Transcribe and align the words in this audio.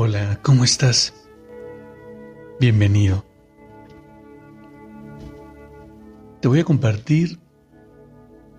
Hola, 0.00 0.38
¿cómo 0.44 0.62
estás? 0.62 1.12
Bienvenido. 2.60 3.24
Te 6.40 6.46
voy 6.46 6.60
a 6.60 6.64
compartir 6.64 7.40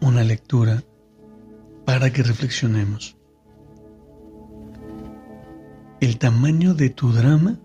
una 0.02 0.26
lectura 0.26 0.84
para 1.86 2.12
que 2.12 2.24
reflexionemos. 2.24 3.16
El 6.02 6.18
tamaño 6.18 6.74
de 6.74 6.90
tu 6.90 7.14
drama 7.14 7.58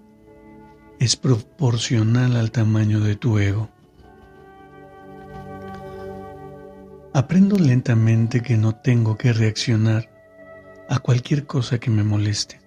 es 1.01 1.17
proporcional 1.17 2.37
al 2.37 2.53
tamaño 2.53 3.01
de 3.01 3.17
tu 3.17 3.41
ego. 3.41 3.71
Aprendo 7.13 7.57
lentamente 7.57 8.41
que 8.41 8.57
no 8.57 8.77
tengo 8.77 9.19
que 9.19 9.33
reaccionar 9.33 10.09
a 10.89 11.01
cualquier 11.01 11.45
cosa 11.45 11.81
que 11.81 11.91
me 11.91 12.05
moleste. 12.05 12.64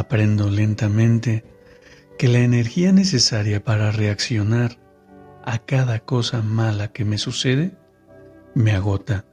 Aprendo 0.00 0.48
lentamente 0.48 1.44
que 2.18 2.28
la 2.28 2.38
energía 2.38 2.90
necesaria 2.90 3.62
para 3.62 3.92
reaccionar 3.92 4.78
a 5.44 5.58
cada 5.58 5.98
cosa 5.98 6.40
mala 6.40 6.90
que 6.90 7.04
me 7.04 7.18
sucede 7.18 7.76
me 8.54 8.72
agota 8.72 9.26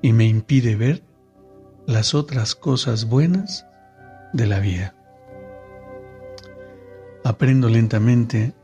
y 0.00 0.14
me 0.14 0.24
impide 0.24 0.76
ver 0.76 1.04
las 1.86 2.14
otras 2.14 2.54
cosas 2.54 3.04
buenas 3.04 3.66
de 4.32 4.46
la 4.46 4.60
vida. 4.60 4.94
Aprendo 7.22 7.68
lentamente 7.68 8.54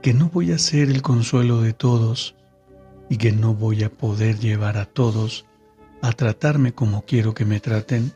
que 0.00 0.14
no 0.14 0.28
voy 0.28 0.52
a 0.52 0.58
ser 0.58 0.90
el 0.90 1.02
consuelo 1.02 1.60
de 1.60 1.72
todos 1.72 2.36
y 3.08 3.16
que 3.16 3.32
no 3.32 3.52
voy 3.52 3.82
a 3.82 3.90
poder 3.90 4.38
llevar 4.38 4.78
a 4.78 4.84
todos 4.84 5.44
a 6.02 6.12
tratarme 6.12 6.72
como 6.72 7.04
quiero 7.04 7.34
que 7.34 7.44
me 7.44 7.58
traten 7.58 8.12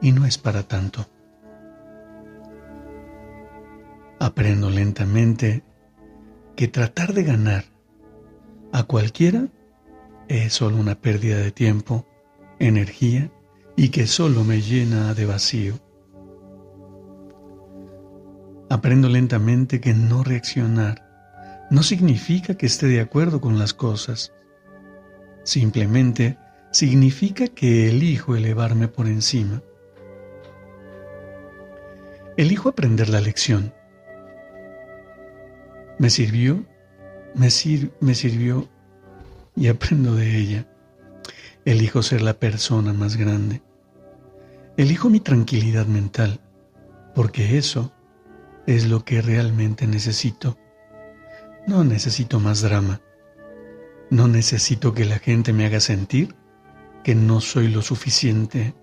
y 0.00 0.12
no 0.12 0.24
es 0.24 0.38
para 0.38 0.62
tanto. 0.62 1.08
Aprendo 4.22 4.70
lentamente 4.70 5.64
que 6.54 6.68
tratar 6.68 7.12
de 7.12 7.24
ganar 7.24 7.64
a 8.72 8.84
cualquiera 8.84 9.48
es 10.28 10.52
solo 10.52 10.76
una 10.76 10.94
pérdida 10.94 11.38
de 11.38 11.50
tiempo, 11.50 12.06
energía 12.60 13.32
y 13.76 13.88
que 13.88 14.06
solo 14.06 14.44
me 14.44 14.60
llena 14.60 15.12
de 15.14 15.26
vacío. 15.26 15.74
Aprendo 18.70 19.08
lentamente 19.08 19.80
que 19.80 19.92
no 19.92 20.22
reaccionar 20.22 21.66
no 21.72 21.82
significa 21.82 22.56
que 22.56 22.66
esté 22.66 22.86
de 22.86 23.00
acuerdo 23.00 23.40
con 23.40 23.58
las 23.58 23.74
cosas. 23.74 24.32
Simplemente 25.42 26.38
significa 26.70 27.48
que 27.48 27.88
elijo 27.88 28.36
elevarme 28.36 28.86
por 28.86 29.08
encima. 29.08 29.64
Elijo 32.36 32.68
aprender 32.68 33.08
la 33.08 33.20
lección 33.20 33.72
me 36.02 36.10
sirvió, 36.10 36.64
me, 37.36 37.48
me 38.00 38.14
sirvió 38.16 38.68
y 39.54 39.68
aprendo 39.68 40.16
de 40.16 40.36
ella. 40.36 40.66
Elijo 41.64 42.02
ser 42.02 42.22
la 42.22 42.34
persona 42.34 42.92
más 42.92 43.16
grande. 43.16 43.62
Elijo 44.76 45.08
mi 45.10 45.20
tranquilidad 45.20 45.86
mental, 45.86 46.40
porque 47.14 47.56
eso 47.56 47.92
es 48.66 48.88
lo 48.88 49.04
que 49.04 49.22
realmente 49.22 49.86
necesito. 49.86 50.58
No 51.68 51.84
necesito 51.84 52.40
más 52.40 52.62
drama. 52.62 53.00
No 54.10 54.26
necesito 54.26 54.94
que 54.94 55.04
la 55.04 55.20
gente 55.20 55.52
me 55.52 55.66
haga 55.66 55.78
sentir 55.78 56.34
que 57.04 57.14
no 57.14 57.40
soy 57.40 57.68
lo 57.68 57.80
suficiente, 57.80 58.74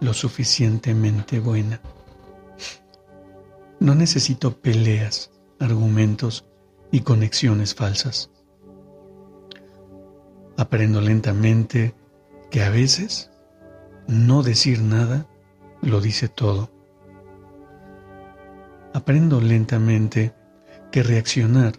lo 0.00 0.14
suficientemente 0.14 1.38
buena. 1.38 1.82
No 3.78 3.94
necesito 3.94 4.56
peleas 4.56 5.33
argumentos 5.60 6.46
y 6.90 7.00
conexiones 7.00 7.74
falsas. 7.74 8.30
Aprendo 10.56 11.00
lentamente 11.00 11.94
que 12.50 12.62
a 12.62 12.70
veces 12.70 13.30
no 14.06 14.42
decir 14.42 14.80
nada 14.80 15.26
lo 15.82 16.00
dice 16.00 16.28
todo. 16.28 16.70
Aprendo 18.92 19.40
lentamente 19.40 20.34
que 20.92 21.02
reaccionar 21.02 21.72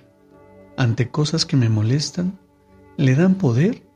ante 0.78 1.10
cosas 1.10 1.46
que 1.46 1.56
me 1.56 1.70
molestan 1.70 2.38
le 2.98 3.16
dan 3.16 3.36
poder 3.36 3.88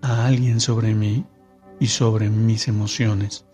a 0.00 0.26
alguien 0.26 0.60
sobre 0.60 0.94
mí 0.94 1.26
y 1.80 1.88
sobre 1.88 2.30
mis 2.30 2.68
emociones. 2.68 3.46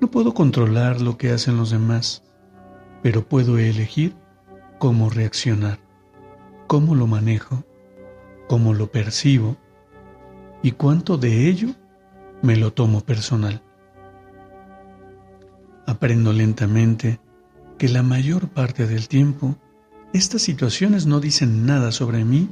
No 0.00 0.10
puedo 0.10 0.32
controlar 0.32 1.00
lo 1.00 1.18
que 1.18 1.32
hacen 1.32 1.56
los 1.56 1.70
demás, 1.70 2.22
pero 3.02 3.26
puedo 3.26 3.58
elegir 3.58 4.14
cómo 4.78 5.10
reaccionar, 5.10 5.78
cómo 6.66 6.94
lo 6.94 7.06
manejo, 7.06 7.64
cómo 8.48 8.74
lo 8.74 8.90
percibo 8.90 9.56
y 10.62 10.72
cuánto 10.72 11.16
de 11.18 11.48
ello 11.48 11.68
me 12.42 12.56
lo 12.56 12.72
tomo 12.72 13.00
personal. 13.00 13.62
Aprendo 15.86 16.32
lentamente 16.32 17.20
que 17.78 17.88
la 17.88 18.02
mayor 18.02 18.48
parte 18.48 18.86
del 18.86 19.08
tiempo 19.08 19.56
estas 20.12 20.42
situaciones 20.42 21.06
no 21.06 21.20
dicen 21.20 21.66
nada 21.66 21.92
sobre 21.92 22.24
mí 22.24 22.48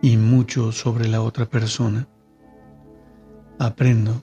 y 0.00 0.16
mucho 0.16 0.72
sobre 0.72 1.08
la 1.08 1.22
otra 1.22 1.46
persona. 1.46 2.08
Aprendo 3.58 4.22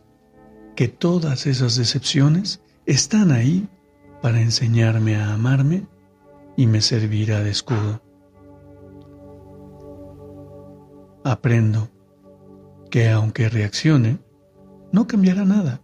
que 0.75 0.88
todas 0.88 1.47
esas 1.47 1.75
decepciones 1.75 2.61
están 2.85 3.31
ahí 3.31 3.67
para 4.22 4.40
enseñarme 4.40 5.16
a 5.16 5.34
amarme 5.34 5.88
y 6.56 6.68
me 6.68 6.82
servirá 6.82 7.42
de 7.42 7.50
escudo. 7.50 8.02
Aprendo 11.24 11.90
que 12.90 13.09
aunque 13.09 13.50
reaccione, 13.50 14.20
no 14.92 15.08
cambiará 15.08 15.46
nada. 15.46 15.82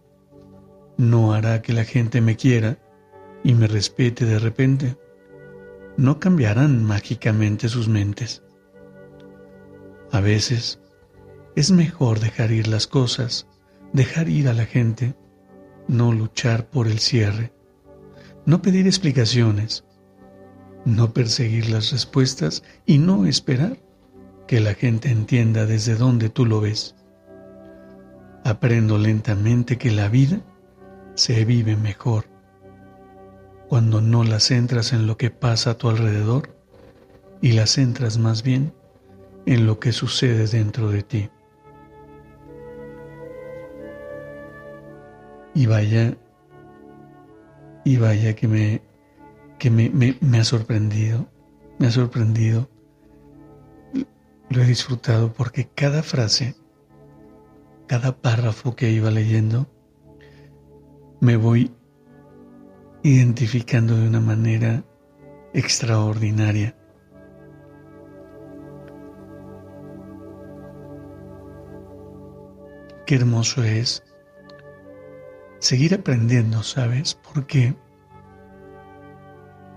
No 0.96 1.32
hará 1.32 1.62
que 1.62 1.72
la 1.72 1.84
gente 1.84 2.20
me 2.20 2.36
quiera 2.36 2.78
y 3.42 3.54
me 3.54 3.66
respete 3.66 4.24
de 4.24 4.38
repente. 4.38 4.96
No 5.96 6.20
cambiarán 6.20 6.84
mágicamente 6.84 7.68
sus 7.68 7.88
mentes. 7.88 8.42
A 10.12 10.20
veces 10.20 10.80
es 11.56 11.70
mejor 11.70 12.20
dejar 12.20 12.50
ir 12.50 12.68
las 12.68 12.86
cosas, 12.86 13.48
dejar 13.92 14.28
ir 14.28 14.48
a 14.48 14.54
la 14.54 14.66
gente, 14.66 15.14
no 15.86 16.12
luchar 16.12 16.68
por 16.68 16.86
el 16.86 16.98
cierre 16.98 17.52
no 18.48 18.62
pedir 18.62 18.86
explicaciones, 18.86 19.84
no 20.86 21.12
perseguir 21.12 21.68
las 21.68 21.92
respuestas 21.92 22.62
y 22.86 22.96
no 22.96 23.26
esperar 23.26 23.76
que 24.46 24.60
la 24.60 24.72
gente 24.72 25.10
entienda 25.10 25.66
desde 25.66 25.96
dónde 25.96 26.30
tú 26.30 26.46
lo 26.46 26.62
ves. 26.62 26.94
Aprendo 28.44 28.96
lentamente 28.96 29.76
que 29.76 29.90
la 29.90 30.08
vida 30.08 30.40
se 31.14 31.44
vive 31.44 31.76
mejor 31.76 32.24
cuando 33.68 34.00
no 34.00 34.24
la 34.24 34.40
centras 34.40 34.94
en 34.94 35.06
lo 35.06 35.18
que 35.18 35.28
pasa 35.28 35.72
a 35.72 35.74
tu 35.74 35.90
alrededor 35.90 36.58
y 37.42 37.52
la 37.52 37.66
centras 37.66 38.16
más 38.16 38.42
bien 38.42 38.72
en 39.44 39.66
lo 39.66 39.78
que 39.78 39.92
sucede 39.92 40.46
dentro 40.46 40.90
de 40.90 41.02
ti. 41.02 41.28
Y 45.54 45.66
vaya 45.66 46.16
y 47.88 47.96
vaya 47.96 48.36
que 48.36 48.46
me, 48.46 48.82
que 49.58 49.70
me, 49.70 49.88
me, 49.88 50.38
ha 50.38 50.44
sorprendido, 50.44 51.26
me 51.78 51.86
ha 51.86 51.90
sorprendido. 51.90 52.68
Lo 54.50 54.60
he 54.60 54.66
disfrutado 54.66 55.32
porque 55.32 55.70
cada 55.74 56.02
frase, 56.02 56.54
cada 57.86 58.14
párrafo 58.20 58.76
que 58.76 58.90
iba 58.90 59.10
leyendo, 59.10 59.70
me 61.20 61.38
voy 61.38 61.72
identificando 63.02 63.96
de 63.96 64.06
una 64.06 64.20
manera 64.20 64.84
extraordinaria. 65.54 66.74
qué 73.06 73.14
hermoso 73.14 73.64
es 73.64 74.04
seguir 75.58 75.94
aprendiendo, 75.94 76.62
¿sabes? 76.62 77.18
Porque 77.32 77.74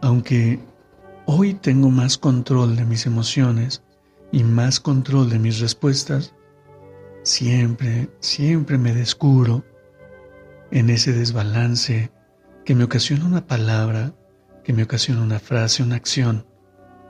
aunque 0.02 0.60
hoy 1.26 1.54
tengo 1.54 1.90
más 1.90 2.18
control 2.18 2.76
de 2.76 2.86
mis 2.86 3.06
emociones 3.06 3.84
y 4.32 4.44
más 4.44 4.80
control 4.80 5.30
de 5.30 5.40
mis 5.40 5.60
respuestas, 5.60 6.34
siempre, 7.24 8.10
siempre 8.20 8.78
me 8.78 8.94
descubro 8.94 9.64
en 10.72 10.90
ese 10.90 11.14
desbalance 11.14 12.12
que 12.66 12.76
me 12.76 12.84
ocasiona 12.84 13.26
una 13.26 13.46
palabra, 13.46 14.14
que 14.64 14.74
me 14.74 14.84
ocasiona 14.84 15.22
una 15.22 15.40
frase, 15.40 15.84
una 15.84 15.96
acción 15.96 16.46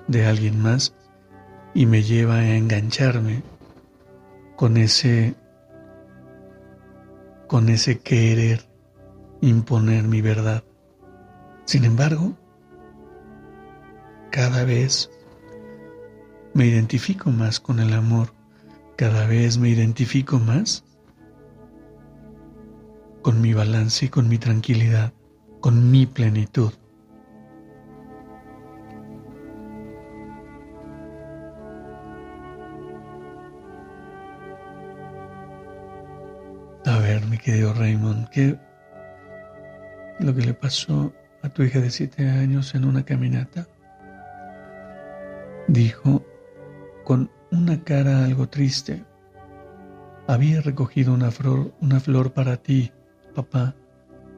de 0.08 0.26
alguien 0.26 0.60
más 0.62 0.94
y 1.74 1.86
me 1.86 2.04
lleva 2.04 2.36
a 2.38 2.56
engancharme 2.56 3.44
con 4.56 4.78
ese 4.78 5.36
con 7.52 7.68
ese 7.68 8.00
querer 8.00 8.66
imponer 9.42 10.06
mi 10.06 10.22
verdad. 10.22 10.64
Sin 11.66 11.84
embargo, 11.84 12.38
cada 14.32 14.64
vez 14.64 15.12
me 16.54 16.66
identifico 16.66 17.30
más 17.30 17.60
con 17.60 17.82
el 17.82 17.92
amor, 17.92 18.34
cada 18.96 19.28
vez 19.28 19.58
me 19.58 19.68
identifico 19.68 20.40
más 20.40 20.86
con 23.22 23.42
mi 23.42 23.54
balance 23.54 24.06
y 24.06 24.08
con 24.08 24.30
mi 24.30 24.38
tranquilidad, 24.38 25.12
con 25.60 25.92
mi 25.92 26.06
plenitud. 26.06 26.72
Ver, 37.14 37.26
mi 37.28 37.38
querido 37.38 37.74
Raymond, 37.74 38.30
¿qué 38.30 38.58
lo 40.20 40.34
que 40.34 40.42
le 40.42 40.54
pasó 40.54 41.12
a 41.42 41.50
tu 41.50 41.64
hija 41.64 41.80
de 41.80 41.90
siete 41.90 42.30
años 42.30 42.74
en 42.74 42.86
una 42.86 43.04
caminata? 43.04 43.68
Dijo 45.68 46.24
con 47.04 47.30
una 47.52 47.84
cara 47.84 48.24
algo 48.24 48.48
triste. 48.48 49.04
Había 50.28 50.62
recogido 50.62 51.14
una 51.14 51.32
flor, 51.32 51.74
una 51.82 52.00
flor 52.00 52.32
para 52.32 52.58
ti, 52.58 52.92
papá, 53.36 53.76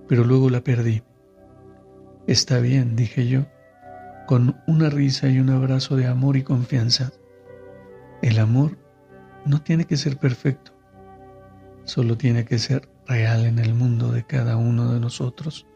pero 0.07 0.23
luego 0.23 0.49
la 0.49 0.61
perdí. 0.61 1.03
Está 2.25 2.59
bien, 2.59 2.95
dije 2.95 3.27
yo, 3.27 3.45
con 4.25 4.55
una 4.65 4.89
risa 4.89 5.27
y 5.29 5.39
un 5.39 5.51
abrazo 5.51 5.95
de 5.95 6.07
amor 6.07 6.37
y 6.37 6.43
confianza. 6.43 7.11
El 8.23 8.39
amor 8.39 8.77
no 9.45 9.61
tiene 9.61 9.85
que 9.85 9.97
ser 9.97 10.17
perfecto 10.17 10.72
solo 11.85 12.17
tiene 12.17 12.45
que 12.45 12.59
ser 12.59 12.89
real 13.07 13.45
en 13.45 13.59
el 13.59 13.73
mundo 13.73 14.11
de 14.11 14.25
cada 14.25 14.57
uno 14.57 14.93
de 14.93 14.99
nosotros. 14.99 15.67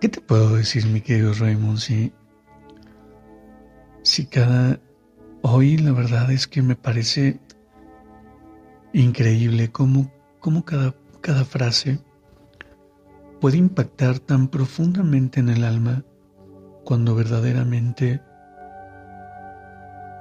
¿Qué 0.00 0.08
te 0.08 0.20
puedo 0.20 0.56
decir, 0.56 0.86
mi 0.86 1.00
querido 1.00 1.32
Raymond? 1.32 1.78
Si, 1.78 2.12
si 4.02 4.26
cada... 4.26 4.80
Hoy 5.42 5.76
la 5.76 5.92
verdad 5.92 6.30
es 6.32 6.46
que 6.46 6.60
me 6.60 6.76
parece 6.76 7.38
increíble 8.92 9.70
cómo, 9.70 10.12
cómo 10.40 10.64
cada, 10.64 10.94
cada 11.20 11.44
frase 11.44 12.00
puede 13.40 13.56
impactar 13.56 14.18
tan 14.18 14.48
profundamente 14.48 15.40
en 15.40 15.48
el 15.48 15.64
alma 15.64 16.04
cuando 16.84 17.14
verdaderamente 17.14 18.20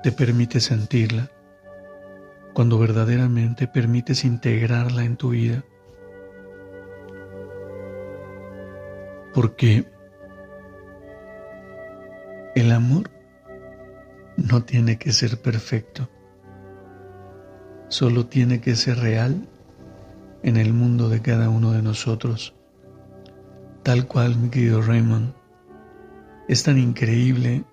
te 0.05 0.11
permite 0.11 0.59
sentirla, 0.59 1.31
cuando 2.53 2.77
verdaderamente 2.77 3.67
permites 3.67 4.23
integrarla 4.23 5.03
en 5.03 5.17
tu 5.17 5.29
vida. 5.29 5.65
Porque 9.33 9.83
el 12.53 12.71
amor 12.71 13.09
no 14.37 14.61
tiene 14.61 14.99
que 14.99 15.11
ser 15.11 15.41
perfecto, 15.41 16.07
solo 17.87 18.27
tiene 18.27 18.61
que 18.61 18.75
ser 18.75 18.99
real 18.99 19.49
en 20.43 20.57
el 20.57 20.71
mundo 20.71 21.09
de 21.09 21.23
cada 21.23 21.49
uno 21.49 21.71
de 21.71 21.81
nosotros. 21.81 22.53
Tal 23.81 24.05
cual, 24.05 24.35
mi 24.37 24.49
querido 24.49 24.83
Raymond, 24.83 25.33
es 26.47 26.61
tan 26.61 26.77
increíble 26.77 27.63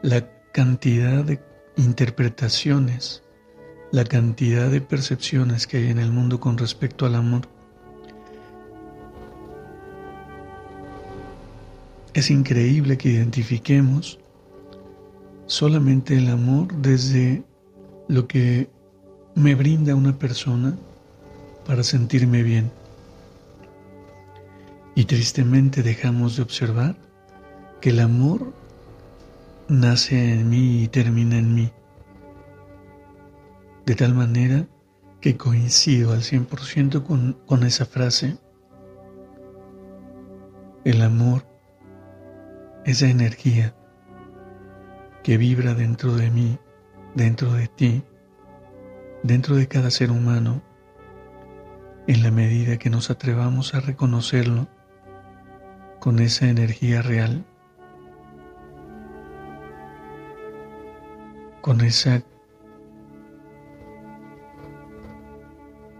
la 0.00 0.26
cantidad 0.52 1.26
de 1.26 1.46
interpretaciones, 1.78 3.22
la 3.92 4.04
cantidad 4.04 4.68
de 4.68 4.80
percepciones 4.80 5.66
que 5.66 5.78
hay 5.78 5.88
en 5.88 5.98
el 5.98 6.10
mundo 6.10 6.40
con 6.40 6.58
respecto 6.58 7.06
al 7.06 7.14
amor. 7.14 7.42
Es 12.12 12.30
increíble 12.30 12.98
que 12.98 13.10
identifiquemos 13.10 14.18
solamente 15.46 16.18
el 16.18 16.28
amor 16.28 16.74
desde 16.74 17.44
lo 18.08 18.26
que 18.26 18.68
me 19.36 19.54
brinda 19.54 19.94
una 19.94 20.18
persona 20.18 20.76
para 21.64 21.84
sentirme 21.84 22.42
bien. 22.42 22.72
Y 24.96 25.04
tristemente 25.04 25.84
dejamos 25.84 26.36
de 26.36 26.42
observar 26.42 26.96
que 27.80 27.90
el 27.90 28.00
amor 28.00 28.52
nace 29.68 30.32
en 30.32 30.48
mí 30.48 30.82
y 30.82 30.88
termina 30.88 31.38
en 31.38 31.54
mí. 31.54 31.72
De 33.84 33.94
tal 33.94 34.14
manera 34.14 34.66
que 35.20 35.36
coincido 35.36 36.12
al 36.12 36.20
100% 36.20 37.02
con, 37.04 37.34
con 37.46 37.64
esa 37.64 37.84
frase. 37.84 38.38
El 40.84 41.02
amor, 41.02 41.44
esa 42.84 43.08
energía 43.08 43.74
que 45.22 45.36
vibra 45.36 45.74
dentro 45.74 46.16
de 46.16 46.30
mí, 46.30 46.58
dentro 47.14 47.52
de 47.52 47.66
ti, 47.66 48.04
dentro 49.22 49.56
de 49.56 49.68
cada 49.68 49.90
ser 49.90 50.10
humano, 50.10 50.62
en 52.06 52.22
la 52.22 52.30
medida 52.30 52.78
que 52.78 52.88
nos 52.88 53.10
atrevamos 53.10 53.74
a 53.74 53.80
reconocerlo 53.80 54.68
con 55.98 56.20
esa 56.20 56.48
energía 56.48 57.02
real 57.02 57.44
con 61.60 61.80
esa 61.80 62.22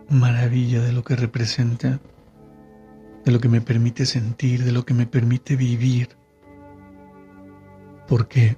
maravilla 0.09 0.81
de 0.81 0.93
lo 0.93 1.05
que 1.05 1.17
representa, 1.17 2.01
de 3.25 3.33
lo 3.33 3.41
que 3.41 3.49
me 3.49 3.61
permite 3.61 4.07
sentir, 4.07 4.65
de 4.65 4.73
lo 4.73 4.85
que 4.85 4.95
me 4.95 5.07
permite 5.07 5.57
vivir. 5.57 6.09
Porque 8.07 8.57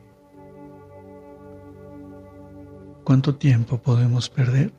¿cuánto 3.05 3.35
tiempo 3.35 3.79
podemos 3.79 4.29
perder 4.29 4.73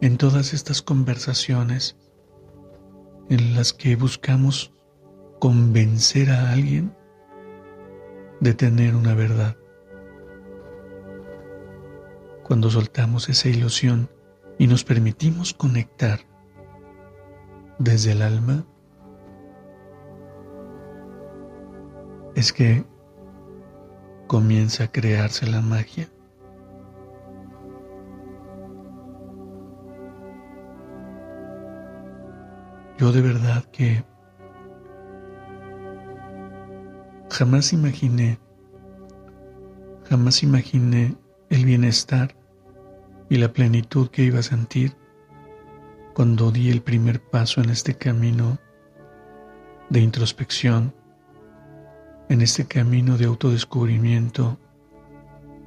en 0.00 0.16
todas 0.16 0.54
estas 0.54 0.80
conversaciones 0.80 1.96
en 3.28 3.54
las 3.54 3.72
que 3.72 3.96
buscamos 3.96 4.72
convencer 5.40 6.30
a 6.30 6.52
alguien 6.52 6.94
de 8.40 8.54
tener 8.54 8.94
una 8.94 9.14
verdad? 9.14 9.56
Cuando 12.44 12.70
soltamos 12.70 13.30
esa 13.30 13.48
ilusión 13.48 14.10
y 14.58 14.66
nos 14.66 14.84
permitimos 14.84 15.54
conectar 15.54 16.20
desde 17.78 18.12
el 18.12 18.22
alma, 18.22 18.64
es 22.34 22.52
que 22.52 22.84
comienza 24.26 24.84
a 24.84 24.92
crearse 24.92 25.46
la 25.46 25.62
magia. 25.62 26.08
Yo 32.98 33.10
de 33.10 33.22
verdad 33.22 33.64
que 33.72 34.04
jamás 37.30 37.72
imaginé, 37.72 38.38
jamás 40.08 40.42
imaginé 40.42 41.16
el 41.54 41.64
bienestar 41.64 42.34
y 43.30 43.36
la 43.36 43.52
plenitud 43.52 44.08
que 44.10 44.24
iba 44.24 44.40
a 44.40 44.42
sentir 44.42 44.96
cuando 46.12 46.50
di 46.50 46.68
el 46.68 46.82
primer 46.82 47.22
paso 47.22 47.60
en 47.60 47.70
este 47.70 47.94
camino 47.94 48.58
de 49.88 50.00
introspección, 50.00 50.92
en 52.28 52.40
este 52.42 52.66
camino 52.66 53.16
de 53.18 53.26
autodescubrimiento, 53.26 54.58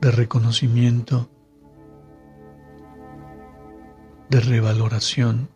de 0.01 0.11
reconocimiento, 0.11 1.29
de 4.29 4.41
revaloración, 4.41 5.49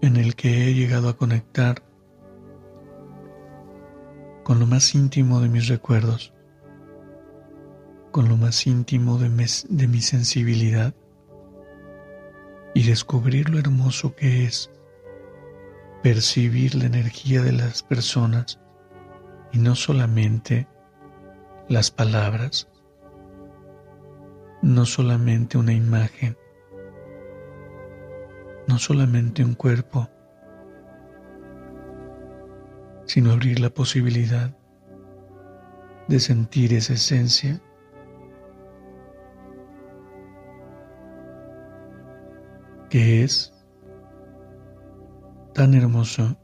en 0.00 0.16
el 0.16 0.34
que 0.34 0.66
he 0.66 0.74
llegado 0.74 1.08
a 1.08 1.16
conectar 1.16 1.84
con 4.42 4.58
lo 4.58 4.66
más 4.66 4.94
íntimo 4.94 5.40
de 5.40 5.48
mis 5.48 5.68
recuerdos, 5.68 6.32
con 8.10 8.28
lo 8.28 8.36
más 8.36 8.66
íntimo 8.66 9.18
de, 9.18 9.28
mi 9.28 10.00
sensibilidad 10.00 10.94
y 12.74 12.84
descubrir 12.84 13.48
lo 13.48 13.58
hermoso 13.58 14.14
que 14.14 14.44
es 14.44 14.70
percibir 16.02 16.74
la 16.74 16.86
energía 16.86 17.42
de 17.42 17.52
las 17.52 17.82
personas 17.82 18.58
y 19.52 19.58
no 19.58 19.76
solamente 19.76 20.66
las 21.68 21.90
palabras, 21.90 22.68
no 24.60 24.84
solamente 24.84 25.56
una 25.56 25.72
imagen, 25.72 26.36
no 28.66 28.78
solamente 28.78 29.44
un 29.44 29.54
cuerpo, 29.54 30.10
sino 33.12 33.32
abrir 33.32 33.60
la 33.60 33.68
posibilidad 33.68 34.56
de 36.08 36.18
sentir 36.18 36.72
esa 36.72 36.94
esencia. 36.94 37.60
Que 42.88 43.22
es 43.22 43.52
tan 45.52 45.74
hermoso. 45.74 46.38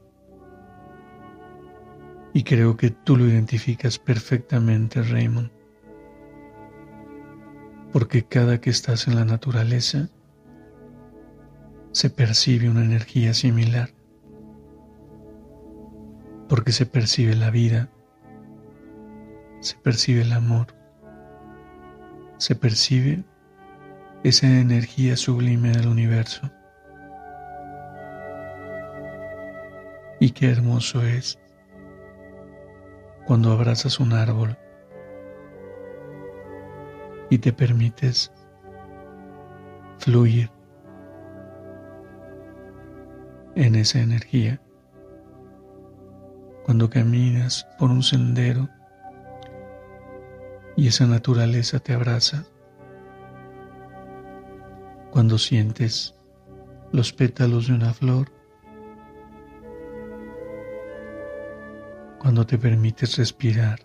Y 2.33 2.43
creo 2.43 2.77
que 2.77 2.91
tú 2.91 3.17
lo 3.17 3.25
identificas 3.25 3.97
perfectamente, 3.97 5.01
Raymond, 5.01 5.49
porque 7.91 8.25
cada 8.25 8.61
que 8.61 8.69
estás 8.69 9.07
en 9.07 9.15
la 9.15 9.25
naturaleza 9.25 10.07
se 11.93 12.11
percibe 12.11 12.69
una 12.69 12.85
energía 12.85 13.33
similar, 13.33 13.89
porque 16.49 16.71
se 16.71 16.87
percibe 16.87 17.35
la 17.35 17.51
vida, 17.51 17.89
se 19.61 19.77
percibe 19.77 20.23
el 20.23 20.33
amor, 20.33 20.67
se 22.37 22.55
percibe 22.55 23.23
esa 24.23 24.47
energía 24.47 25.15
sublime 25.15 25.71
del 25.71 25.87
universo. 25.87 26.51
Y 30.19 30.31
qué 30.31 30.49
hermoso 30.49 31.03
es 31.03 31.39
cuando 33.27 33.51
abrazas 33.51 33.99
un 33.99 34.11
árbol 34.11 34.57
y 37.29 37.37
te 37.37 37.53
permites 37.53 38.31
fluir 39.99 40.49
en 43.55 43.75
esa 43.75 43.99
energía. 43.99 44.59
Cuando 46.69 46.87
caminas 46.87 47.67
por 47.79 47.89
un 47.89 48.03
sendero 48.03 48.69
y 50.77 50.87
esa 50.87 51.07
naturaleza 51.07 51.79
te 51.79 51.93
abraza. 51.93 52.45
Cuando 55.09 55.39
sientes 55.39 56.13
los 56.91 57.11
pétalos 57.11 57.69
de 57.69 57.73
una 57.73 57.91
flor 57.91 58.31
cuando 62.19 62.45
te 62.45 62.59
permites 62.59 63.17
respirar 63.17 63.79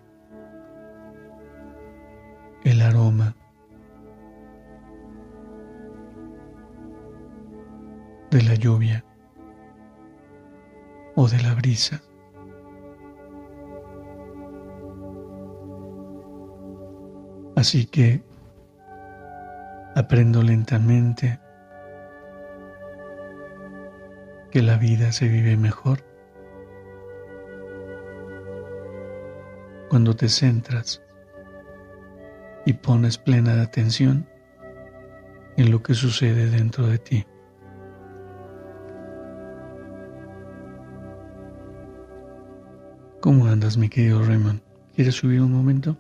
el 2.65 2.83
aroma 2.83 3.35
de 8.31 8.43
la 8.43 8.55
lluvia 8.57 9.03
o 11.15 11.27
de 11.27 11.43
la 11.43 11.55
brisa. 11.55 12.03
Así 17.65 17.87
que 17.87 18.23
aprendo 19.95 20.43
lentamente 20.43 21.41
que 24.51 24.61
la 24.61 24.77
vida 24.77 25.13
se 25.13 25.29
vive 25.29 25.57
mejor 25.57 26.01
cuando 29.89 30.15
te 30.15 30.29
centras 30.29 31.03
y 32.67 32.75
pones 32.75 33.17
plena 33.17 33.63
atención 33.63 34.29
en 35.57 35.71
lo 35.71 35.83
que 35.83 35.95
sucede 35.95 36.51
dentro 36.51 36.87
de 36.87 36.99
ti. 36.99 37.27
¿Cómo 43.23 43.47
andas, 43.47 43.79
mi 43.79 43.89
querido 43.89 44.23
Raymond? 44.23 44.61
¿Quieres 44.95 45.15
subir 45.15 45.41
un 45.41 45.53
momento? 45.53 45.97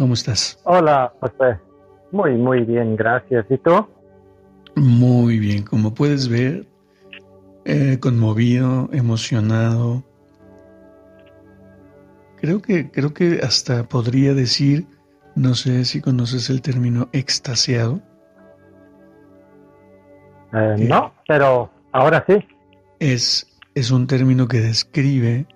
¿Cómo 0.00 0.14
estás? 0.14 0.58
Hola, 0.64 1.12
José. 1.20 1.60
Muy, 2.10 2.34
muy 2.38 2.62
bien, 2.62 2.96
gracias. 2.96 3.44
¿Y 3.50 3.58
tú? 3.58 3.86
Muy 4.74 5.38
bien, 5.38 5.62
como 5.62 5.92
puedes 5.92 6.26
ver, 6.26 6.66
eh, 7.66 7.98
conmovido, 8.00 8.88
emocionado. 8.94 10.02
Creo 12.38 12.62
que, 12.62 12.90
creo 12.90 13.12
que 13.12 13.40
hasta 13.42 13.82
podría 13.90 14.32
decir, 14.32 14.86
no 15.34 15.54
sé 15.54 15.84
si 15.84 16.00
conoces 16.00 16.48
el 16.48 16.62
término 16.62 17.10
extasiado. 17.12 18.00
Eh, 20.54 20.76
no, 20.78 21.12
pero 21.28 21.70
ahora 21.92 22.24
sí. 22.26 22.38
Es, 23.00 23.54
es 23.74 23.90
un 23.90 24.06
término 24.06 24.48
que 24.48 24.60
describe 24.60 25.46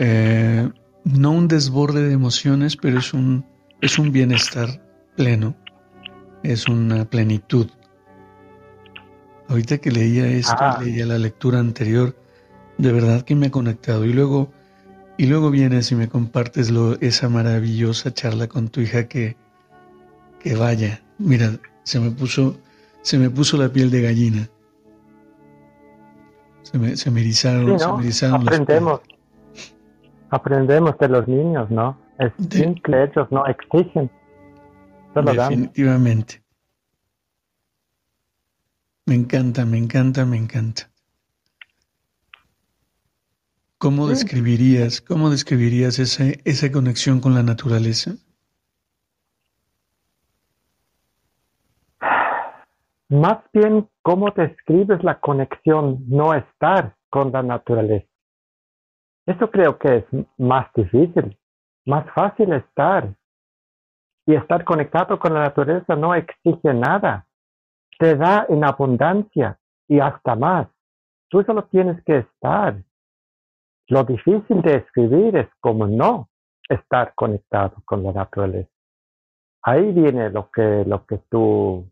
eh, 0.00 0.68
no 1.06 1.30
un 1.30 1.46
desborde 1.46 2.02
de 2.02 2.12
emociones, 2.12 2.76
pero 2.76 2.98
es 2.98 3.14
un, 3.14 3.44
es 3.80 3.98
un 3.98 4.10
bienestar 4.10 4.82
pleno, 5.16 5.54
es 6.42 6.66
una 6.66 7.04
plenitud. 7.04 7.70
Ahorita 9.48 9.78
que 9.78 9.92
leía 9.92 10.26
esto, 10.26 10.56
ah. 10.58 10.80
leía 10.82 11.06
la 11.06 11.18
lectura 11.18 11.60
anterior, 11.60 12.16
de 12.78 12.92
verdad 12.92 13.22
que 13.22 13.36
me 13.36 13.46
ha 13.46 13.50
conectado. 13.52 14.04
Y 14.04 14.12
luego, 14.12 14.50
y 15.16 15.26
luego 15.26 15.50
vienes 15.50 15.92
y 15.92 15.94
me 15.94 16.08
compartes 16.08 16.70
lo, 16.70 17.00
esa 17.00 17.28
maravillosa 17.28 18.12
charla 18.12 18.48
con 18.48 18.68
tu 18.68 18.80
hija 18.80 19.06
que, 19.06 19.36
que 20.40 20.56
vaya, 20.56 21.02
mira, 21.18 21.52
se 21.84 22.00
me 22.00 22.10
puso, 22.10 22.58
se 23.02 23.16
me 23.16 23.30
puso 23.30 23.56
la 23.56 23.68
piel 23.68 23.92
de 23.92 24.02
gallina. 24.02 24.50
Se 26.62 26.80
me, 26.80 26.96
se 26.96 27.12
me 27.12 27.20
erizaron, 27.20 27.78
se 27.78 27.92
me 27.92 28.00
erizaron 28.00 28.42
Aprendemos 28.42 29.00
aprendemos 30.30 30.96
de 30.98 31.08
los 31.08 31.28
niños, 31.28 31.70
¿no? 31.70 31.98
Es 32.18 32.32
simple, 32.50 33.04
ellos 33.04 33.28
no 33.30 33.46
exigen. 33.46 34.10
Definitivamente. 35.14 36.42
Me 39.06 39.14
encanta, 39.14 39.64
me 39.64 39.78
encanta, 39.78 40.24
me 40.24 40.36
encanta. 40.36 40.90
¿Cómo 43.78 44.08
describirías, 44.08 45.00
cómo 45.00 45.30
describirías 45.30 45.98
esa, 45.98 46.24
esa 46.44 46.72
conexión 46.72 47.20
con 47.20 47.34
la 47.34 47.42
naturaleza? 47.42 48.16
Más 53.08 53.38
bien, 53.52 53.88
¿cómo 54.02 54.30
describes 54.30 55.04
la 55.04 55.20
conexión 55.20 56.04
no 56.08 56.34
estar 56.34 56.96
con 57.10 57.30
la 57.30 57.42
naturaleza? 57.42 58.15
Eso 59.26 59.50
creo 59.50 59.76
que 59.76 59.96
es 59.96 60.04
más 60.38 60.72
difícil, 60.74 61.36
más 61.84 62.08
fácil 62.14 62.52
estar. 62.52 63.12
Y 64.28 64.34
estar 64.34 64.64
conectado 64.64 65.18
con 65.18 65.34
la 65.34 65.42
naturaleza 65.42 65.94
no 65.94 66.14
exige 66.14 66.74
nada. 66.74 67.26
Te 67.98 68.16
da 68.16 68.46
en 68.48 68.64
abundancia 68.64 69.58
y 69.88 70.00
hasta 70.00 70.34
más. 70.34 70.68
Tú 71.28 71.42
solo 71.44 71.64
tienes 71.64 72.02
que 72.04 72.18
estar. 72.18 72.82
Lo 73.88 74.02
difícil 74.02 74.62
de 74.62 74.76
escribir 74.76 75.36
es 75.36 75.48
como 75.60 75.86
no 75.86 76.28
estar 76.68 77.14
conectado 77.14 77.76
con 77.84 78.02
la 78.02 78.12
naturaleza. 78.12 78.70
Ahí 79.62 79.92
viene 79.92 80.30
lo 80.30 80.50
que, 80.50 80.84
lo 80.84 81.06
que 81.06 81.18
tu 81.30 81.88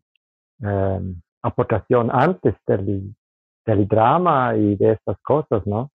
em, 0.61 1.21
aportación 1.43 2.11
antes 2.12 2.55
del, 2.67 3.14
del 3.64 3.88
drama 3.88 4.57
y 4.57 4.76
de 4.76 4.93
estas 4.93 5.19
cosas, 5.23 5.64
¿no? 5.67 5.91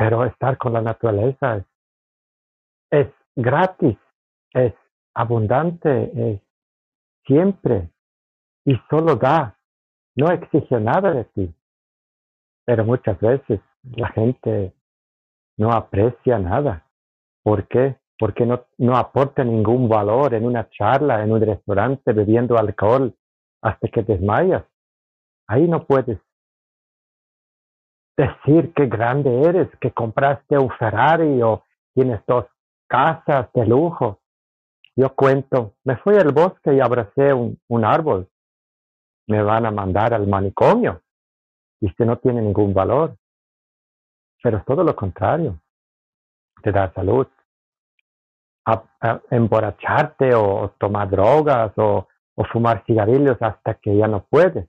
Pero 0.00 0.24
estar 0.24 0.56
con 0.56 0.72
la 0.72 0.80
naturaleza 0.80 1.62
es, 2.90 3.08
gratis, 3.36 3.98
es 4.54 4.72
abundante, 5.14 6.10
es 6.14 6.40
siempre 7.26 7.90
y 8.64 8.80
solo 8.88 9.16
da, 9.16 9.58
no 10.16 10.30
exige 10.30 10.80
nada 10.80 11.12
de 11.12 11.24
ti. 11.24 11.54
Pero 12.64 12.86
muchas 12.86 13.20
veces 13.20 13.60
la 13.82 14.08
gente 14.08 14.72
no 15.58 15.70
aprecia 15.70 16.38
nada. 16.38 16.86
¿Por 17.42 17.68
qué? 17.68 18.00
porque 18.20 18.44
no, 18.44 18.66
no 18.76 18.98
aporta 18.98 19.42
ningún 19.42 19.88
valor 19.88 20.34
en 20.34 20.44
una 20.44 20.68
charla, 20.68 21.24
en 21.24 21.32
un 21.32 21.40
restaurante, 21.40 22.12
bebiendo 22.12 22.58
alcohol 22.58 23.14
hasta 23.62 23.88
que 23.88 24.02
desmayas. 24.02 24.62
Ahí 25.46 25.66
no 25.66 25.86
puedes 25.86 26.18
decir 28.20 28.72
qué 28.74 28.86
grande 28.86 29.42
eres, 29.42 29.68
que 29.80 29.92
compraste 29.92 30.58
un 30.58 30.70
Ferrari 30.70 31.40
o 31.42 31.64
tienes 31.94 32.20
dos 32.26 32.46
casas 32.86 33.50
de 33.54 33.66
lujo. 33.66 34.20
Yo 34.96 35.14
cuento, 35.14 35.74
me 35.84 35.96
fui 35.96 36.16
al 36.16 36.32
bosque 36.32 36.74
y 36.74 36.80
abracé 36.80 37.32
un, 37.32 37.84
árbol. 37.84 38.28
Me 39.26 39.42
van 39.42 39.64
a 39.64 39.70
mandar 39.70 40.12
al 40.12 40.26
manicomio. 40.26 41.02
Y 41.80 41.86
este 41.88 42.04
no 42.04 42.18
tiene 42.18 42.42
ningún 42.42 42.74
valor. 42.74 43.16
Pero 44.42 44.58
es 44.58 44.64
todo 44.66 44.84
lo 44.84 44.94
contrario. 44.94 45.58
Te 46.62 46.72
da 46.72 46.92
salud. 46.92 47.26
emborracharte 49.30 50.34
o, 50.34 50.74
tomar 50.78 51.08
drogas 51.08 51.72
o, 51.76 52.06
o, 52.34 52.44
fumar 52.44 52.84
cigarrillos 52.84 53.40
hasta 53.40 53.74
que 53.74 53.96
ya 53.96 54.08
no 54.08 54.24
puedes. 54.28 54.68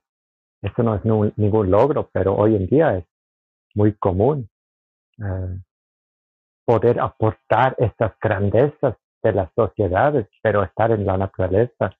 Eso 0.61 0.83
no 0.83 0.95
es 0.95 1.03
ningún 1.37 1.71
logro, 1.71 2.09
pero 2.13 2.35
hoy 2.35 2.55
en 2.55 2.67
día 2.67 2.97
es 2.97 3.05
muy 3.75 3.93
común. 3.93 4.49
Eh, 5.17 5.59
poder 6.65 6.99
aportar 6.99 7.75
estas 7.77 8.13
grandezas 8.21 8.95
de 9.23 9.33
las 9.33 9.51
sociedades, 9.53 10.27
pero 10.41 10.63
estar 10.63 10.91
en 10.91 11.05
la 11.05 11.17
naturaleza, 11.17 11.91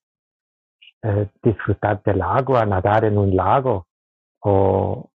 eh, 1.03 1.29
disfrutar 1.43 2.01
del 2.03 2.21
agua, 2.21 2.65
nadar 2.65 3.05
en 3.05 3.17
un 3.17 3.35
lago 3.35 3.87
o, 4.43 5.09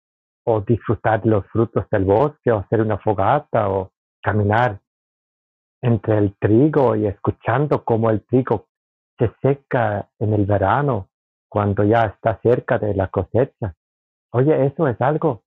o 0.45 0.61
disfrutar 0.61 1.25
los 1.25 1.45
frutos 1.47 1.85
del 1.89 2.05
bosque 2.05 2.51
o 2.51 2.59
hacer 2.59 2.81
una 2.81 2.97
fogata 2.97 3.69
o 3.69 3.91
caminar 4.21 4.79
entre 5.81 6.17
el 6.17 6.35
trigo 6.37 6.95
y 6.95 7.05
escuchando 7.05 7.83
cómo 7.83 8.09
el 8.09 8.25
trigo 8.25 8.67
se 9.17 9.31
seca 9.41 10.09
en 10.19 10.33
el 10.33 10.45
verano 10.45 11.09
cuando 11.47 11.83
ya 11.83 12.01
está 12.05 12.39
cerca 12.41 12.77
de 12.77 12.93
la 12.93 13.07
cosecha. 13.07 13.75
Oye, 14.31 14.65
eso 14.65 14.87
es 14.87 14.99
algo 14.99 15.44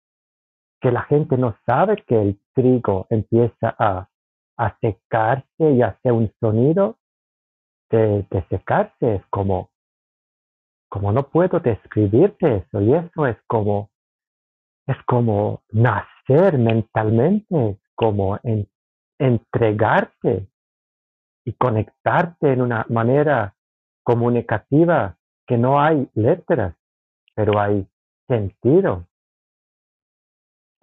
que 0.84 0.92
la 0.92 1.04
gente 1.04 1.38
no 1.38 1.56
sabe 1.66 1.96
que 2.06 2.22
el 2.22 2.40
trigo 2.54 3.08
empieza 3.10 3.74
a, 3.80 4.10
a 4.58 4.78
secarse 4.82 5.72
y 5.72 5.82
hace 5.82 6.12
un 6.12 6.30
sonido 6.42 6.98
de, 7.90 8.28
secarse. 8.50 9.16
Es 9.16 9.26
como, 9.30 9.72
como 10.90 11.14
no 11.14 11.30
puedo 11.30 11.62
describirte 11.62 12.58
eso. 12.58 12.82
Y 12.82 12.94
eso 12.96 13.26
es 13.28 13.38
como, 13.48 13.92
es 14.86 14.98
como 15.06 15.64
nacer 15.72 16.58
mentalmente, 16.58 17.80
como 17.96 18.38
en, 18.44 18.68
entregarte 19.20 20.50
y 21.46 21.54
conectarte 21.54 22.52
en 22.52 22.62
una 22.62 22.86
manera 22.90 23.56
comunicativa 24.04 25.16
que 25.48 25.58
no 25.58 25.80
hay 25.80 26.10
letras, 26.14 26.76
pero 27.36 27.58
hay 27.58 27.88
sentido 28.28 29.08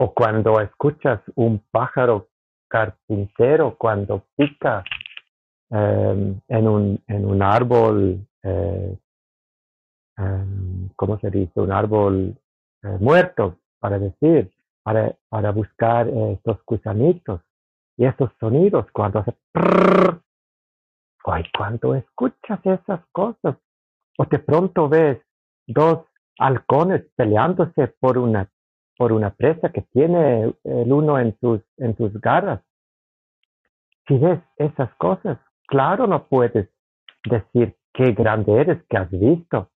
o 0.03 0.15
cuando 0.15 0.61
escuchas 0.61 1.21
un 1.35 1.63
pájaro 1.71 2.29
carpintero 2.69 3.77
cuando 3.77 4.25
pica 4.35 4.83
em, 5.69 6.41
en, 6.49 6.69
un, 6.69 7.03
en 7.07 7.27
un 7.27 7.43
árbol, 7.43 8.27
eh, 8.43 8.97
em, 10.17 10.89
¿cómo 10.97 11.19
se 11.19 11.31
dice? 11.31 11.61
Un 11.61 11.71
árbol 11.71 12.35
eh, 12.83 12.97
muerto, 12.99 13.59
para 13.79 13.99
decir, 13.99 14.51
para, 14.83 15.15
para 15.29 15.53
buscar 15.53 16.09
eh, 16.09 16.33
estos 16.33 16.65
gusanitos. 16.65 17.43
Y 17.99 18.07
esos 18.07 18.31
sonidos, 18.41 18.87
cuando 18.93 19.19
hace... 19.19 19.35
ay, 21.27 21.45
cuando 21.55 21.95
escuchas 21.95 22.59
esas 22.65 23.01
cosas, 23.13 23.55
o 24.17 24.25
de 24.25 24.39
pronto 24.39 24.89
ves 24.89 25.19
dos 25.67 26.07
halcones 26.39 27.05
peleándose 27.17 27.89
por 28.01 28.17
una 28.17 28.49
por 29.01 29.13
una 29.13 29.31
presa 29.31 29.71
que 29.71 29.81
tiene 29.81 30.53
el 30.63 30.93
uno 30.93 31.19
en 31.19 31.35
sus, 31.41 31.63
en 31.79 31.97
sus 31.97 32.13
garras. 32.21 32.61
Si 34.07 34.19
ves 34.19 34.41
esas 34.59 34.95
cosas, 34.97 35.39
claro 35.67 36.07
no 36.07 36.27
puedes 36.27 36.69
decir 37.25 37.75
qué 37.95 38.13
grande 38.13 38.61
eres 38.61 38.77
que 38.91 38.99
has 38.99 39.11
visto, 39.11 39.71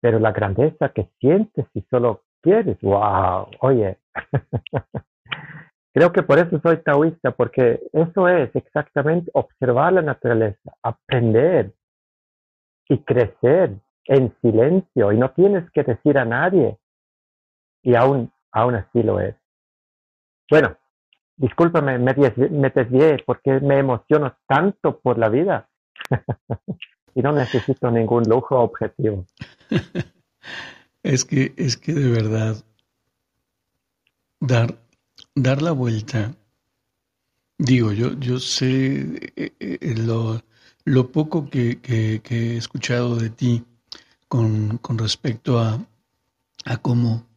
pero 0.00 0.18
la 0.18 0.32
grandeza 0.32 0.88
que 0.94 1.10
sientes 1.20 1.66
si 1.74 1.82
solo 1.90 2.22
quieres, 2.40 2.80
wow, 2.80 3.48
oye. 3.60 3.98
Creo 5.92 6.10
que 6.10 6.22
por 6.22 6.38
eso 6.38 6.58
soy 6.62 6.78
taoísta, 6.78 7.32
porque 7.32 7.82
eso 7.92 8.28
es 8.28 8.48
exactamente 8.56 9.30
observar 9.34 9.92
la 9.92 10.00
naturaleza, 10.00 10.72
aprender 10.82 11.74
y 12.88 12.96
crecer 13.00 13.74
en 14.06 14.34
silencio 14.40 15.12
y 15.12 15.18
no 15.18 15.32
tienes 15.32 15.70
que 15.72 15.82
decir 15.82 16.16
a 16.16 16.24
nadie. 16.24 16.78
Y 17.82 17.94
aún 17.94 18.32
aún 18.52 18.74
así 18.74 19.02
lo 19.02 19.20
es. 19.20 19.34
Bueno, 20.50 20.76
discúlpame, 21.36 21.98
me, 21.98 22.14
me 22.50 22.70
desvié 22.70 23.22
porque 23.24 23.60
me 23.60 23.78
emociono 23.78 24.36
tanto 24.46 25.00
por 25.00 25.18
la 25.18 25.28
vida 25.28 25.68
y 27.14 27.22
no 27.22 27.32
necesito 27.32 27.90
ningún 27.90 28.24
lujo 28.24 28.58
objetivo. 28.58 29.24
es 31.02 31.24
que, 31.24 31.54
es 31.56 31.76
que 31.76 31.94
de 31.94 32.10
verdad, 32.10 32.56
dar, 34.40 34.74
dar 35.34 35.62
la 35.62 35.72
vuelta, 35.72 36.32
digo, 37.58 37.92
yo, 37.92 38.12
yo 38.18 38.38
sé 38.38 39.32
eh, 39.36 39.52
eh, 39.60 39.94
lo, 39.96 40.42
lo 40.84 41.12
poco 41.12 41.48
que, 41.48 41.80
que, 41.80 42.20
que, 42.22 42.54
he 42.54 42.56
escuchado 42.56 43.16
de 43.16 43.30
ti 43.30 43.64
con, 44.28 44.78
con 44.78 44.98
respecto 44.98 45.58
a, 45.58 45.78
a 46.64 46.76
cómo 46.78 47.29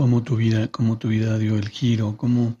cómo 0.00 0.22
tu 0.22 0.36
vida, 0.36 0.68
cómo 0.68 0.96
tu 0.96 1.08
vida 1.08 1.36
dio 1.36 1.56
el 1.56 1.68
giro, 1.68 2.16
cómo, 2.16 2.56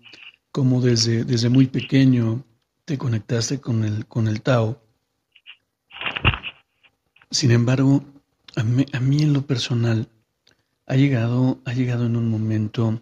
cómo 0.52 0.82
desde, 0.82 1.24
desde 1.24 1.48
muy 1.48 1.68
pequeño 1.68 2.44
te 2.84 2.98
conectaste 2.98 3.62
con 3.62 3.82
el, 3.82 4.04
con 4.04 4.28
el 4.28 4.42
Tao. 4.42 4.78
Sin 7.30 7.50
embargo, 7.50 8.04
a 8.56 8.62
mí, 8.62 9.22
en 9.22 9.32
lo 9.32 9.40
personal 9.46 10.06
ha 10.84 10.96
llegado, 10.96 11.58
ha 11.64 11.72
llegado 11.72 12.04
en 12.04 12.16
un 12.16 12.28
momento, 12.28 13.00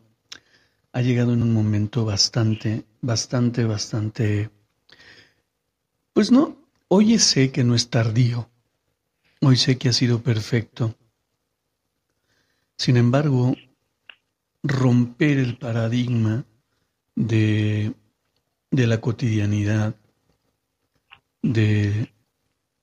ha 0.92 1.02
llegado 1.02 1.32
en 1.32 1.42
un 1.42 1.52
momento 1.52 2.04
bastante, 2.04 2.84
bastante, 3.00 3.64
bastante, 3.64 4.50
pues 6.12 6.30
no, 6.30 6.56
hoy 6.86 7.18
sé 7.18 7.50
que 7.50 7.64
no 7.64 7.74
es 7.74 7.90
tardío, 7.90 8.48
hoy 9.40 9.56
sé 9.56 9.78
que 9.78 9.88
ha 9.88 9.92
sido 9.92 10.22
perfecto. 10.22 10.94
Sin 12.76 12.96
embargo, 12.96 13.56
romper 14.62 15.38
el 15.38 15.56
paradigma 15.56 16.44
de, 17.14 17.94
de 18.70 18.86
la 18.86 19.00
cotidianidad, 19.00 19.96
de, 21.42 22.12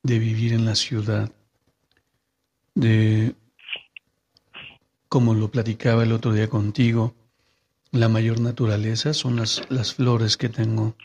de 0.03 0.19
vivir 0.19 0.53
en 0.53 0.65
la 0.65 0.75
ciudad, 0.75 1.31
de, 2.73 3.35
como 5.09 5.33
lo 5.33 5.49
platicaba 5.49 6.03
el 6.03 6.11
otro 6.11 6.33
día 6.33 6.49
contigo, 6.49 7.15
la 7.91 8.09
mayor 8.09 8.39
naturaleza 8.41 9.13
son 9.13 9.37
las, 9.37 9.61
las 9.69 9.93
flores 9.93 10.35
que 10.35 10.49
tengo, 10.49 10.95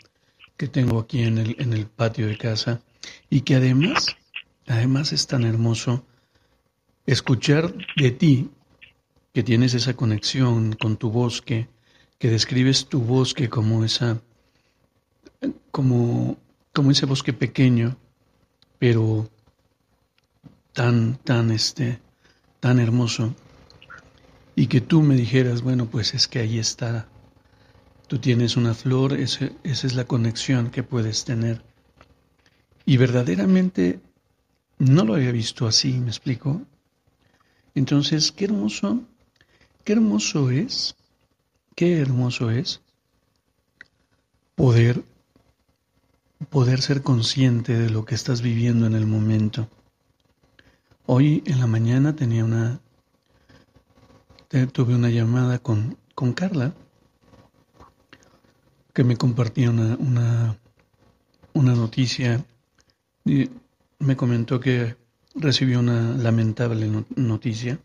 que 0.56 0.66
tengo 0.66 0.98
aquí 0.98 1.22
en 1.22 1.38
el, 1.38 1.56
en 1.59 1.72
el 1.72 1.87
patio 1.87 2.26
de 2.26 2.37
casa 2.37 2.83
y 3.28 3.42
que 3.42 3.54
además, 3.54 4.16
además 4.66 5.12
es 5.12 5.26
tan 5.26 5.44
hermoso 5.44 6.04
escuchar 7.06 7.72
de 7.96 8.11
ti 8.11 8.50
que 9.33 9.43
tienes 9.43 9.75
esa 9.75 9.95
conexión 9.95 10.73
con 10.73 10.97
tu 10.97 11.11
bosque, 11.11 11.69
que 12.19 12.31
describes 12.31 12.87
tu 12.87 13.01
bosque 13.01 13.49
como 13.49 13.85
esa, 13.85 14.21
como, 15.71 16.37
como 16.73 16.90
ese 16.90 17.07
bosque 17.07 17.33
pequeño, 17.33 17.97
pero 18.79 19.31
tan, 20.73 21.16
tan, 21.16 21.51
este, 21.51 22.01
tan 22.59 22.79
hermoso, 22.81 23.35
y 24.57 24.66
que 24.66 24.81
tú 24.81 25.03
me 25.03 25.14
dijeras, 25.14 25.62
bueno, 25.62 25.87
pues 25.87 26.12
es 26.14 26.27
que 26.27 26.40
ahí 26.40 26.59
está, 26.59 27.09
tú 28.09 28.19
tienes 28.19 28.57
una 28.57 28.75
flor, 28.75 29.14
esa 29.14 29.51
es 29.62 29.95
la 29.95 30.05
conexión 30.05 30.71
que 30.71 30.83
puedes 30.83 31.25
tener. 31.25 31.62
Y 32.85 32.97
verdaderamente 32.97 34.01
no 34.79 35.05
lo 35.05 35.14
había 35.14 35.31
visto 35.31 35.66
así, 35.66 35.93
¿me 36.01 36.09
explico? 36.09 36.62
Entonces, 37.75 38.33
qué 38.33 38.47
hermoso 38.47 39.05
Qué 39.85 39.93
hermoso 39.95 40.51
es, 40.51 40.97
qué 41.75 42.01
hermoso 42.01 42.51
es 42.51 42.83
poder 44.55 45.03
poder 46.49 46.81
ser 46.81 47.03
consciente 47.03 47.77
de 47.77 47.90
lo 47.90 48.05
que 48.05 48.14
estás 48.14 48.40
viviendo 48.40 48.87
en 48.87 48.95
el 48.95 49.07
momento. 49.07 49.69
Hoy 51.07 51.43
en 51.47 51.61
la 51.61 51.66
mañana 51.66 52.16
tenía 52.16 52.45
una 52.45 52.81
tuve 54.73 54.95
una 54.95 55.11
llamada 55.11 55.59
con, 55.61 55.97
con 56.14 56.33
Carla 56.33 56.73
que 58.93 59.05
me 59.05 59.16
compartía 59.16 59.71
una, 59.71 59.97
una, 59.97 60.59
una 61.55 61.75
noticia, 61.75 62.45
me 63.25 64.16
comentó 64.16 64.59
que 64.59 64.97
recibió 65.37 65.79
una 65.79 66.16
lamentable 66.16 67.05
noticia 67.14 67.79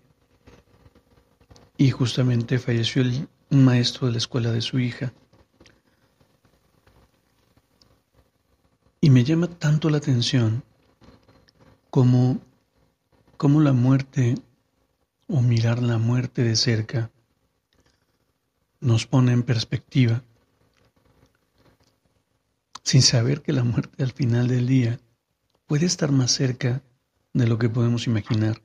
y 1.77 1.91
justamente 1.91 2.59
falleció 2.59 3.01
el, 3.01 3.27
maestro 3.49 4.07
de 4.07 4.13
la 4.13 4.17
escuela 4.17 4.51
de 4.51 4.61
su 4.61 4.79
hija. 4.79 5.13
Y 8.99 9.09
me 9.11 9.23
llama 9.23 9.47
tanto 9.47 9.89
la 9.89 9.97
atención 9.97 10.63
como, 11.89 12.41
como 13.37 13.61
la 13.61 13.71
muerte 13.71 14.35
o 15.27 15.41
mirar 15.41 15.81
la 15.81 15.99
muerte 15.99 16.43
de 16.43 16.55
cerca 16.55 17.11
nos 18.81 19.05
pone 19.05 19.31
en 19.31 19.43
perspectiva, 19.43 20.23
sin 22.83 23.01
saber 23.01 23.41
que 23.41 23.53
la 23.53 23.63
muerte 23.63 24.03
al 24.03 24.11
final 24.11 24.47
del 24.47 24.67
día 24.67 24.99
puede 25.65 25.85
estar 25.85 26.11
más 26.11 26.31
cerca 26.31 26.83
de 27.33 27.47
lo 27.47 27.57
que 27.57 27.69
podemos 27.69 28.05
imaginar. 28.07 28.64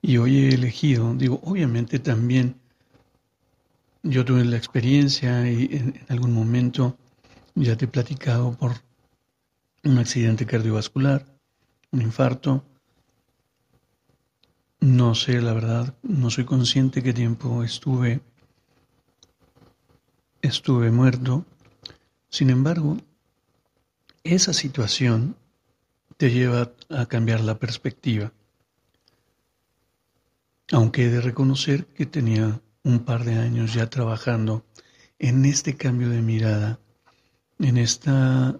Y 0.00 0.16
hoy 0.18 0.38
he 0.38 0.54
elegido, 0.54 1.14
digo, 1.14 1.40
obviamente 1.44 1.98
también 1.98 2.56
yo 4.02 4.24
tuve 4.24 4.44
la 4.44 4.56
experiencia 4.56 5.50
y 5.50 5.68
en, 5.72 6.00
algún 6.08 6.32
momento 6.32 6.96
ya 7.54 7.76
te 7.76 7.86
he 7.86 7.88
platicado 7.88 8.52
por 8.52 8.72
un 9.84 9.98
accidente 9.98 10.46
cardiovascular, 10.46 11.26
un 11.90 12.02
infarto. 12.02 12.64
No 14.80 15.14
sé, 15.14 15.40
la 15.40 15.52
verdad, 15.52 15.94
no 16.02 16.30
soy 16.30 16.44
consciente 16.44 17.02
qué 17.02 17.12
tiempo 17.12 17.64
estuve 17.64 18.20
estuve 20.42 20.90
muerto. 20.90 21.44
Sin 22.28 22.50
embargo, 22.50 22.96
esa 24.24 24.52
situación 24.52 25.36
te 26.16 26.30
lleva 26.30 26.72
a 26.90 27.06
cambiar 27.06 27.40
la 27.40 27.58
perspectiva. 27.58 28.32
Aunque 30.70 31.06
he 31.06 31.10
de 31.10 31.20
reconocer 31.20 31.86
que 31.86 32.06
tenía 32.06 32.60
un 32.82 33.04
par 33.04 33.24
de 33.24 33.38
años 33.38 33.72
ya 33.72 33.88
trabajando 33.88 34.64
en 35.18 35.44
este 35.44 35.76
cambio 35.76 36.10
de 36.10 36.22
mirada, 36.22 36.78
en 37.58 37.76
esta 37.76 38.58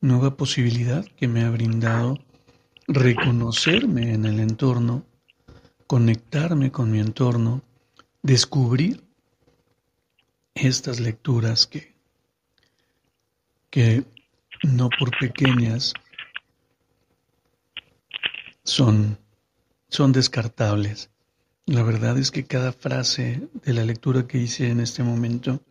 nueva 0.00 0.36
posibilidad 0.36 1.04
que 1.16 1.28
me 1.28 1.42
ha 1.42 1.50
brindado 1.50 2.18
reconocerme 2.86 4.14
en 4.14 4.24
el 4.24 4.40
entorno, 4.40 5.04
conectarme 5.86 6.70
con 6.70 6.90
mi 6.90 7.00
entorno, 7.00 7.62
descubrir 8.22 9.04
estas 10.54 11.00
lecturas 11.00 11.66
que, 11.66 11.94
que 13.70 14.04
no 14.62 14.90
por 14.90 15.16
pequeñas 15.18 15.92
son, 18.64 19.18
son 19.88 20.12
descartables. 20.12 21.11
La 21.66 21.84
verdad 21.84 22.18
es 22.18 22.32
que 22.32 22.44
cada 22.44 22.72
frase 22.72 23.48
de 23.64 23.72
la 23.72 23.84
lectura 23.84 24.26
que 24.26 24.38
hice 24.38 24.68
en 24.68 24.80
este 24.80 25.04
momento, 25.04 25.62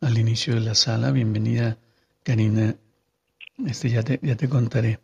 al 0.00 0.16
inicio 0.16 0.54
de 0.54 0.60
la 0.60 0.76
sala, 0.76 1.10
bienvenida 1.10 1.78
Karina, 2.22 2.76
este 3.66 3.90
ya 3.90 4.04
te, 4.04 4.20
ya 4.22 4.36
te 4.36 4.48
contaré. 4.48 5.00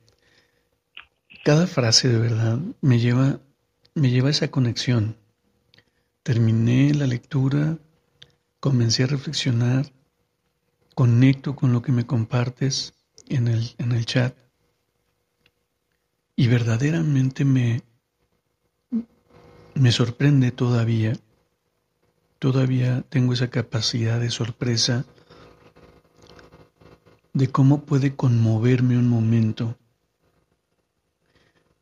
Cada 1.44 1.66
frase 1.66 2.08
de 2.08 2.18
verdad 2.18 2.60
me 2.80 3.00
lleva, 3.00 3.40
me 3.94 4.10
lleva 4.10 4.28
a 4.28 4.30
esa 4.30 4.48
conexión. 4.48 5.16
Terminé 6.22 6.94
la 6.94 7.08
lectura, 7.08 7.76
comencé 8.60 9.02
a 9.02 9.08
reflexionar, 9.08 9.92
conecto 10.94 11.56
con 11.56 11.72
lo 11.72 11.82
que 11.82 11.90
me 11.90 12.06
compartes 12.06 12.94
en 13.28 13.48
el, 13.48 13.74
en 13.78 13.90
el 13.90 14.06
chat 14.06 14.36
y 16.36 16.46
verdaderamente 16.46 17.44
me, 17.44 17.82
me 19.76 19.92
sorprende 19.92 20.52
todavía, 20.52 21.12
todavía 22.38 23.02
tengo 23.10 23.34
esa 23.34 23.48
capacidad 23.48 24.18
de 24.18 24.30
sorpresa 24.30 25.04
de 27.34 27.48
cómo 27.48 27.84
puede 27.84 28.16
conmoverme 28.16 28.96
un 28.96 29.08
momento, 29.08 29.76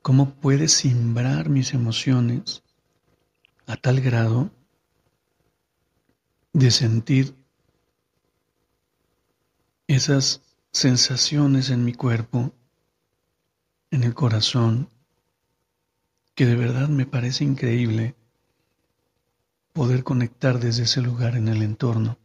cómo 0.02 0.35
puede 0.35 0.66
simbrar 0.66 1.48
mis 1.48 1.72
emociones 1.72 2.64
a 3.66 3.76
tal 3.76 4.00
grado 4.00 4.50
de 6.52 6.72
sentir 6.72 7.37
esas 9.87 10.42
sensaciones 10.72 11.70
en 11.70 11.85
mi 11.85 11.92
cuerpo, 11.92 12.52
en 13.92 14.02
el 14.02 14.14
corazón, 14.14 14.88
que 16.35 16.47
de 16.47 16.57
verdad 16.57 16.88
me 16.88 17.07
parece 17.07 17.44
increíble 17.44 18.14
poder 19.73 20.05
conectar 20.05 20.59
desde 20.59 20.85
ese 20.85 21.01
lugar 21.01 21.37
en 21.37 21.49
el 21.49 21.62
entorno. 21.62 22.18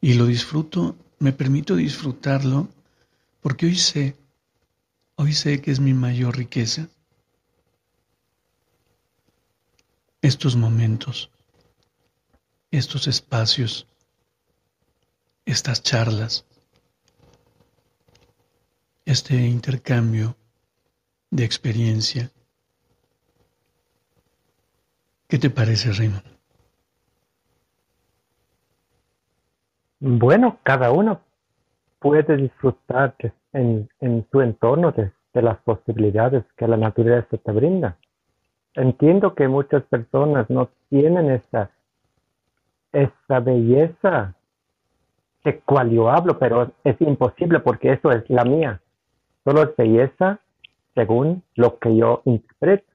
Y 0.00 0.14
lo 0.14 0.26
disfruto, 0.26 0.96
me 1.18 1.32
permito 1.32 1.76
disfrutarlo 1.76 2.68
porque 3.40 3.66
hoy 3.66 3.76
sé, 3.76 4.16
hoy 5.16 5.32
sé 5.32 5.60
que 5.60 5.70
es 5.70 5.80
mi 5.80 5.94
mayor 5.94 6.36
riqueza. 6.36 6.88
Estos 10.20 10.54
momentos, 10.54 11.30
estos 12.70 13.08
espacios, 13.08 13.86
estas 15.44 15.82
charlas, 15.82 16.44
este 19.04 19.34
intercambio 19.34 20.36
de 21.30 21.44
experiencia 21.44 22.30
¿Qué 25.32 25.38
te 25.38 25.48
parece, 25.48 25.90
Raymond? 25.90 26.24
Bueno, 29.98 30.58
cada 30.62 30.92
uno 30.92 31.22
puede 32.00 32.36
disfrutar 32.36 33.14
en, 33.54 33.88
su 34.30 34.42
entorno 34.42 34.92
de, 34.92 35.10
las 35.32 35.56
posibilidades 35.60 36.44
que 36.54 36.68
la 36.68 36.76
naturaleza 36.76 37.38
te 37.38 37.50
brinda. 37.50 37.96
Entiendo 38.74 39.34
que 39.34 39.48
muchas 39.48 39.82
personas 39.84 40.50
no 40.50 40.68
tienen 40.90 41.30
esa, 41.30 41.70
esa 42.92 43.40
belleza 43.40 44.34
de 45.44 45.60
cual 45.60 45.92
yo 45.92 46.10
hablo, 46.10 46.38
pero 46.38 46.72
es 46.84 47.00
imposible 47.00 47.60
porque 47.60 47.92
eso 47.92 48.12
es 48.12 48.28
la 48.28 48.44
mía. 48.44 48.82
Solo 49.44 49.62
es 49.62 49.74
belleza 49.78 50.40
según 50.94 51.42
lo 51.54 51.78
que 51.78 51.96
yo 51.96 52.20
interpreto. 52.26 52.91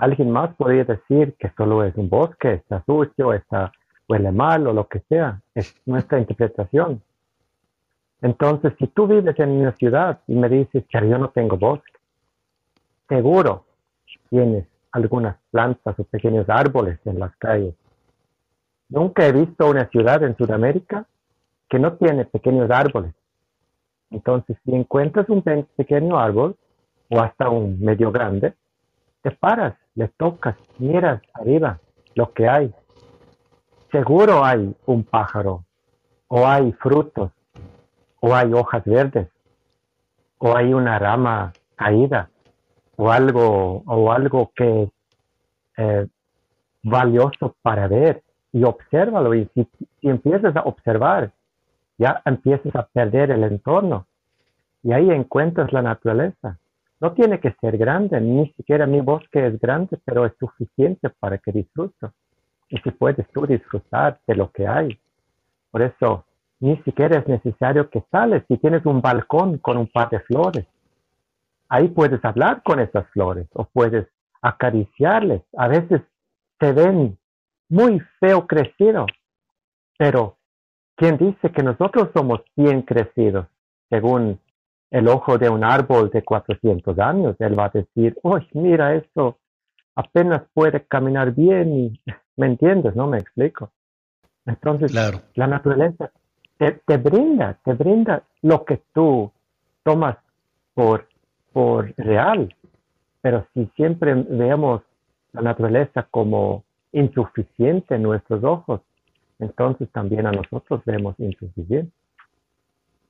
Alguien 0.00 0.30
más 0.30 0.54
podría 0.54 0.84
decir 0.84 1.34
que 1.38 1.52
solo 1.58 1.84
es 1.84 1.94
un 1.94 2.08
bosque, 2.08 2.54
está 2.54 2.82
sucio, 2.86 3.34
está, 3.34 3.70
huele 4.08 4.32
mal 4.32 4.66
o 4.66 4.72
lo 4.72 4.88
que 4.88 5.00
sea. 5.10 5.42
Es 5.54 5.74
nuestra 5.84 6.18
interpretación. 6.18 7.02
Entonces, 8.22 8.72
si 8.78 8.86
tú 8.86 9.06
vives 9.06 9.38
en 9.38 9.50
una 9.50 9.72
ciudad 9.72 10.20
y 10.26 10.36
me 10.36 10.48
dices 10.48 10.84
que 10.88 11.06
yo 11.06 11.18
no 11.18 11.28
tengo 11.28 11.58
bosque, 11.58 11.92
seguro 13.10 13.66
tienes 14.30 14.66
algunas 14.92 15.36
plantas 15.50 15.98
o 15.98 16.04
pequeños 16.04 16.48
árboles 16.48 16.98
en 17.04 17.18
las 17.18 17.36
calles. 17.36 17.74
Nunca 18.88 19.26
he 19.26 19.32
visto 19.32 19.68
una 19.68 19.86
ciudad 19.90 20.22
en 20.22 20.34
Sudamérica 20.34 21.06
que 21.68 21.78
no 21.78 21.92
tiene 21.98 22.24
pequeños 22.24 22.70
árboles. 22.70 23.12
Entonces, 24.08 24.56
si 24.64 24.74
encuentras 24.74 25.28
un 25.28 25.42
pequeño 25.42 26.18
árbol 26.18 26.56
o 27.10 27.20
hasta 27.20 27.50
un 27.50 27.78
medio 27.80 28.10
grande, 28.10 28.54
te 29.22 29.30
paras, 29.30 29.74
le 29.94 30.08
tocas, 30.08 30.56
miras 30.78 31.22
arriba 31.34 31.78
lo 32.14 32.32
que 32.32 32.48
hay. 32.48 32.74
Seguro 33.90 34.44
hay 34.44 34.74
un 34.86 35.04
pájaro, 35.04 35.64
o 36.28 36.46
hay 36.46 36.72
frutos, 36.72 37.32
o 38.20 38.34
hay 38.34 38.52
hojas 38.52 38.84
verdes, 38.84 39.28
o 40.38 40.56
hay 40.56 40.72
una 40.72 40.98
rama 40.98 41.52
caída, 41.74 42.30
o 42.96 43.10
algo, 43.10 43.82
o 43.86 44.12
algo 44.12 44.52
que 44.54 44.82
es 44.84 44.90
eh, 45.76 46.06
valioso 46.82 47.56
para 47.62 47.88
ver. 47.88 48.22
Y 48.52 48.64
obsérvalo. 48.64 49.34
Y 49.34 49.48
si, 49.54 49.68
si 50.00 50.08
empiezas 50.08 50.54
a 50.56 50.62
observar, 50.62 51.32
ya 51.98 52.20
empiezas 52.24 52.74
a 52.74 52.86
perder 52.86 53.30
el 53.30 53.44
entorno. 53.44 54.06
Y 54.82 54.92
ahí 54.92 55.10
encuentras 55.10 55.72
la 55.72 55.82
naturaleza. 55.82 56.58
No 57.00 57.12
tiene 57.12 57.40
que 57.40 57.56
ser 57.60 57.78
grande, 57.78 58.20
ni 58.20 58.52
siquiera 58.52 58.86
mi 58.86 59.00
bosque 59.00 59.46
es 59.46 59.58
grande, 59.58 59.98
pero 60.04 60.26
es 60.26 60.32
suficiente 60.38 61.08
para 61.08 61.38
que 61.38 61.50
disfruto. 61.50 62.12
Y 62.68 62.78
si 62.78 62.90
puedes 62.90 63.26
tú 63.30 63.46
disfrutar 63.46 64.20
de 64.26 64.34
lo 64.34 64.52
que 64.52 64.66
hay. 64.66 65.00
Por 65.70 65.82
eso, 65.82 66.26
ni 66.60 66.76
siquiera 66.82 67.18
es 67.18 67.26
necesario 67.26 67.88
que 67.88 68.04
sales 68.10 68.44
si 68.48 68.58
tienes 68.58 68.84
un 68.84 69.00
balcón 69.00 69.58
con 69.58 69.78
un 69.78 69.86
par 69.86 70.10
de 70.10 70.20
flores. 70.20 70.66
Ahí 71.70 71.88
puedes 71.88 72.22
hablar 72.24 72.62
con 72.62 72.80
esas 72.80 73.08
flores 73.10 73.48
o 73.54 73.64
puedes 73.64 74.06
acariciarles. 74.42 75.42
A 75.56 75.68
veces 75.68 76.02
se 76.58 76.72
ven 76.72 77.18
muy 77.70 78.00
feo 78.18 78.46
crecido, 78.46 79.06
pero 79.96 80.36
¿quién 80.96 81.16
dice 81.16 81.50
que 81.50 81.62
nosotros 81.62 82.10
somos 82.14 82.40
bien 82.56 82.82
crecidos? 82.82 83.46
Según 83.88 84.38
el 84.90 85.08
ojo 85.08 85.38
de 85.38 85.48
un 85.48 85.64
árbol 85.64 86.10
de 86.10 86.22
400 86.22 86.98
años, 86.98 87.36
él 87.38 87.58
va 87.58 87.66
a 87.66 87.70
decir, 87.70 88.18
uy, 88.22 88.46
mira 88.52 88.94
eso, 88.94 89.38
apenas 89.94 90.42
puede 90.52 90.84
caminar 90.84 91.32
bien 91.32 91.72
y, 91.76 92.00
¿me 92.36 92.46
entiendes? 92.46 92.96
No 92.96 93.06
me 93.06 93.18
explico. 93.18 93.70
Entonces, 94.46 94.92
la 94.92 95.46
naturaleza 95.46 96.10
te, 96.58 96.72
te, 96.86 96.96
brinda, 96.96 97.58
te 97.64 97.74
brinda 97.74 98.22
lo 98.42 98.64
que 98.64 98.82
tú 98.92 99.30
tomas 99.84 100.16
por, 100.74 101.06
por 101.52 101.94
real. 101.96 102.54
Pero 103.20 103.46
si 103.54 103.66
siempre 103.76 104.14
vemos 104.14 104.82
la 105.32 105.42
naturaleza 105.42 106.06
como 106.10 106.64
insuficiente 106.92 107.94
en 107.94 108.02
nuestros 108.02 108.42
ojos, 108.42 108.80
entonces 109.38 109.88
también 109.90 110.26
a 110.26 110.32
nosotros 110.32 110.82
vemos 110.84 111.14
insuficiente. 111.18 111.92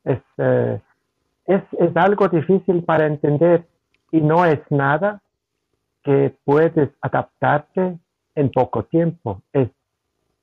Es, 0.05 0.21
eh, 0.38 0.81
es, 1.46 1.62
es 1.79 1.96
algo 1.96 2.29
difícil 2.29 2.83
para 2.85 3.07
entender 3.07 3.66
y 4.12 4.20
no 4.20 4.44
es 4.44 4.61
nada 4.70 5.20
que 6.03 6.35
puedes 6.44 6.90
adaptarte 7.00 7.98
en 8.35 8.50
poco 8.50 8.85
tiempo. 8.85 9.42
Es, 9.53 9.68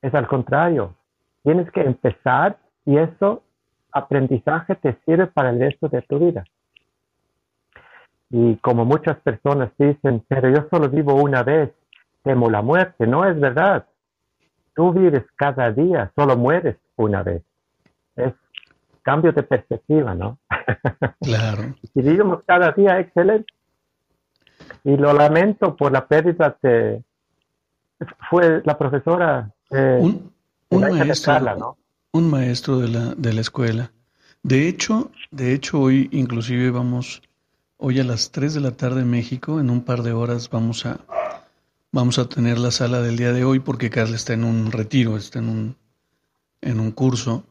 es 0.02 0.14
al 0.14 0.28
contrario. 0.28 0.96
Tienes 1.44 1.70
que 1.72 1.82
empezar 1.82 2.58
y 2.86 2.98
eso 2.98 3.44
aprendizaje 3.92 4.76
te 4.76 4.98
sirve 5.06 5.28
para 5.28 5.50
el 5.50 5.60
resto 5.60 5.88
de 5.88 6.02
tu 6.02 6.20
vida. 6.20 6.44
Y 8.30 8.58
como 8.58 8.86
muchas 8.86 9.18
personas 9.20 9.72
dicen, 9.78 10.24
pero 10.28 10.50
yo 10.50 10.68
solo 10.70 10.90
vivo 10.90 11.16
una 11.16 11.44
vez, 11.44 11.72
temo 12.24 12.50
la 12.50 12.62
muerte. 12.62 13.08
No 13.08 13.26
es 13.26 13.40
verdad. 13.40 13.86
Tú 14.76 14.92
vives 14.92 15.24
cada 15.36 15.72
día, 15.72 16.12
solo 16.16 16.36
mueres 16.36 16.76
una 16.98 17.24
vez. 17.24 17.42
Es 18.16 18.34
cambio 19.08 19.32
de 19.32 19.44
perspectiva, 19.44 20.14
¿no? 20.14 20.38
Claro. 21.22 21.76
si 21.94 22.02
vivimos 22.02 22.42
cada 22.46 22.74
día, 22.74 23.00
excelente. 23.00 23.54
Y 24.84 24.98
lo 24.98 25.14
lamento 25.14 25.76
por 25.78 25.94
la 25.94 26.06
pérdida 26.06 26.58
de... 26.62 27.02
Fue 28.30 28.62
la 28.66 28.78
profesora... 28.78 29.50
un, 29.70 30.32
maestro, 30.70 31.40
¿no? 31.56 31.78
un 32.12 32.30
maestro 32.30 32.80
de 32.80 32.90
la, 32.90 33.16
de 33.16 33.32
la 33.34 33.42
escuela. 33.42 33.92
De 34.44 34.68
hecho, 34.68 35.10
de 35.32 35.54
hecho 35.54 35.80
hoy 35.80 36.10
inclusive 36.12 36.70
vamos 36.70 37.22
Hoy 37.80 38.00
a 38.00 38.04
las 38.04 38.32
3 38.32 38.56
de 38.56 38.60
la 38.60 38.72
tarde 38.72 39.02
en 39.02 39.10
México, 39.12 39.60
en 39.60 39.70
un 39.70 39.84
par 39.84 40.02
de 40.02 40.12
horas 40.12 40.50
vamos 40.50 40.88
a, 40.88 41.00
vamos 41.92 42.18
a 42.18 42.28
tener 42.28 42.58
la 42.58 42.72
sala 42.72 43.02
del 43.02 43.18
día 43.18 43.32
de 43.34 43.44
hoy 43.44 43.60
porque 43.60 43.92
Carla 43.92 44.16
está 44.16 44.34
en 44.34 44.44
un 44.44 44.72
retiro, 44.72 45.16
está 45.16 45.38
en 45.38 45.50
un, 45.50 45.76
en 46.62 46.80
un 46.80 46.90
curso 46.92 47.44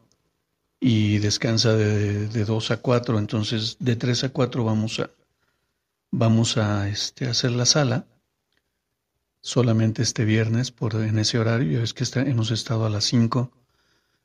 y 0.79 1.17
descansa 1.19 1.73
de, 1.73 2.27
de 2.27 2.45
2 2.45 2.71
a 2.71 2.77
4, 2.77 3.19
entonces 3.19 3.77
de 3.79 3.95
3 3.95 4.25
a 4.25 4.29
4 4.29 4.63
vamos 4.63 4.99
a, 4.99 5.09
vamos 6.11 6.57
a 6.57 6.87
este, 6.89 7.27
hacer 7.27 7.51
la 7.51 7.65
sala 7.65 8.05
solamente 9.41 10.01
este 10.01 10.25
viernes 10.25 10.71
por 10.71 10.95
en 10.95 11.19
ese 11.19 11.39
horario, 11.39 11.81
es 11.81 11.93
que 11.93 12.03
hemos 12.19 12.51
estado 12.51 12.85
a 12.85 12.89
las 12.89 13.05
5, 13.05 13.51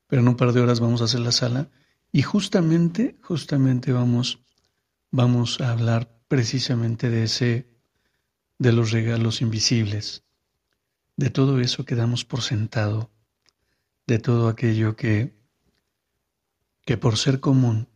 pero 0.07 0.21
en 0.21 0.27
un 0.27 0.35
par 0.35 0.51
de 0.51 0.59
horas 0.61 0.79
vamos 0.79 1.01
a 1.01 1.05
hacer 1.05 1.21
la 1.21 1.31
sala. 1.31 1.69
Y 2.11 2.23
justamente, 2.23 3.15
justamente 3.21 3.93
vamos 3.93 4.43
vamos 5.13 5.61
a 5.61 5.71
hablar 5.71 6.09
precisamente 6.27 7.11
de 7.11 7.25
ese, 7.25 7.67
de 8.57 8.73
los 8.73 8.91
regalos 8.91 9.41
invisibles, 9.41 10.23
de 11.17 11.29
todo 11.29 11.59
eso 11.59 11.85
que 11.85 11.93
damos 11.93 12.25
por 12.25 12.41
sentado, 12.41 13.11
de 14.07 14.17
todo 14.17 14.47
aquello 14.47 14.95
que, 14.95 15.31
que 16.85 16.97
por 16.97 17.17
ser 17.17 17.39
común, 17.39 17.87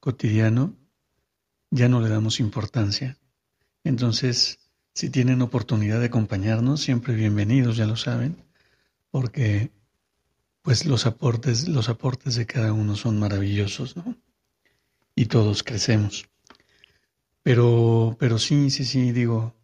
cotidiano, 0.00 0.74
ya 1.70 1.88
no 1.88 2.00
le 2.00 2.08
damos 2.08 2.40
importancia. 2.40 3.18
Entonces, 3.84 4.58
si 4.94 5.10
tienen 5.10 5.42
oportunidad 5.42 6.00
de 6.00 6.06
acompañarnos, 6.06 6.80
siempre 6.80 7.14
bienvenidos, 7.14 7.76
ya 7.76 7.86
lo 7.86 7.96
saben, 7.96 8.36
porque 9.10 9.70
pues 10.62 10.86
los 10.86 11.06
aportes, 11.06 11.68
los 11.68 11.88
aportes 11.88 12.34
de 12.34 12.46
cada 12.46 12.72
uno 12.72 12.96
son 12.96 13.20
maravillosos, 13.20 13.96
¿no? 13.96 14.16
Y 15.14 15.26
todos 15.26 15.62
crecemos. 15.62 16.28
Pero, 17.42 18.16
pero 18.18 18.38
sí, 18.38 18.70
sí, 18.70 18.84
sí, 18.84 19.12
digo, 19.12 19.54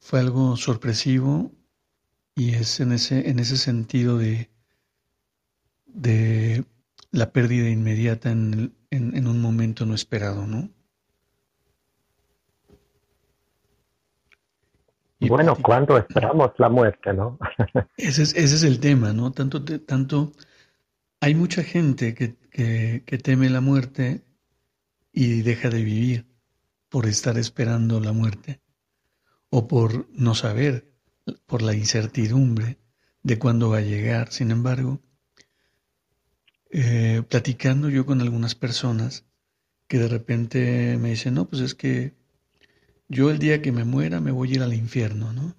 fue 0.00 0.18
algo 0.18 0.56
sorpresivo 0.56 1.52
y 2.34 2.54
es 2.54 2.80
en 2.80 2.92
ese, 2.92 3.30
en 3.30 3.38
ese 3.38 3.56
sentido 3.56 4.18
de, 4.18 4.50
de 5.86 6.64
la 7.10 7.32
pérdida 7.32 7.68
inmediata 7.68 8.30
en, 8.30 8.74
en, 8.90 9.26
un 9.26 9.40
momento 9.40 9.86
no 9.86 9.94
esperado, 9.94 10.46
¿no? 10.46 10.70
Y 15.18 15.28
bueno, 15.28 15.56
¿cuándo 15.56 15.96
esperamos 15.96 16.52
la 16.58 16.68
muerte, 16.68 17.12
no? 17.12 17.38
ese, 17.96 18.22
es, 18.22 18.34
ese 18.34 18.54
es 18.56 18.62
el 18.64 18.80
tema, 18.80 19.12
¿no? 19.12 19.32
Tanto, 19.32 19.64
tanto 19.64 20.32
hay 21.20 21.34
mucha 21.34 21.62
gente 21.62 22.14
que, 22.14 22.36
que, 22.50 23.02
que 23.06 23.18
teme 23.18 23.48
la 23.48 23.60
muerte 23.60 24.24
y 25.12 25.40
deja 25.40 25.70
de 25.70 25.82
vivir 25.82 26.26
por 26.88 27.06
estar 27.06 27.38
esperando 27.38 28.00
la 28.00 28.12
muerte 28.12 28.60
o 29.48 29.66
por 29.66 30.08
no 30.12 30.34
saber, 30.34 30.92
por 31.46 31.62
la 31.62 31.74
incertidumbre 31.74 32.78
de 33.22 33.38
cuándo 33.38 33.70
va 33.70 33.78
a 33.78 33.82
llegar. 33.82 34.30
Sin 34.30 34.50
embargo, 34.50 35.00
eh, 36.70 37.22
platicando 37.28 37.88
yo 37.88 38.06
con 38.06 38.20
algunas 38.20 38.54
personas 38.54 39.24
que 39.88 39.98
de 39.98 40.08
repente 40.08 40.96
me 41.00 41.10
dicen, 41.10 41.34
no, 41.34 41.48
pues 41.48 41.62
es 41.62 41.74
que 41.74 42.14
yo 43.08 43.30
el 43.30 43.38
día 43.38 43.62
que 43.62 43.72
me 43.72 43.84
muera 43.84 44.20
me 44.20 44.32
voy 44.32 44.50
a 44.50 44.54
ir 44.54 44.62
al 44.62 44.74
infierno, 44.74 45.32
¿no? 45.32 45.54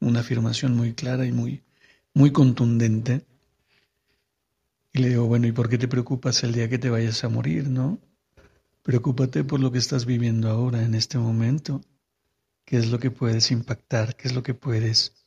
Una 0.00 0.20
afirmación 0.20 0.76
muy 0.76 0.92
clara 0.92 1.26
y 1.26 1.32
muy, 1.32 1.62
muy 2.12 2.30
contundente. 2.30 3.24
Y 4.92 5.00
le 5.00 5.08
digo, 5.10 5.26
bueno, 5.26 5.46
¿y 5.46 5.52
por 5.52 5.68
qué 5.68 5.78
te 5.78 5.88
preocupas 5.88 6.42
el 6.42 6.52
día 6.52 6.68
que 6.68 6.78
te 6.78 6.90
vayas 6.90 7.24
a 7.24 7.28
morir, 7.28 7.68
no? 7.68 7.98
Preocúpate 8.82 9.44
por 9.44 9.60
lo 9.60 9.72
que 9.72 9.78
estás 9.78 10.04
viviendo 10.04 10.50
ahora, 10.50 10.82
en 10.82 10.94
este 10.94 11.16
momento. 11.18 11.80
¿Qué 12.64 12.76
es 12.76 12.90
lo 12.90 12.98
que 12.98 13.10
puedes 13.10 13.50
impactar? 13.50 14.16
¿Qué 14.16 14.28
es 14.28 14.34
lo 14.34 14.42
que 14.42 14.54
puedes, 14.54 15.26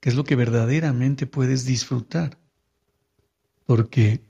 qué 0.00 0.10
es 0.10 0.14
lo 0.14 0.24
que 0.24 0.36
verdaderamente 0.36 1.26
puedes 1.26 1.64
disfrutar? 1.64 2.38
Porque 3.66 4.27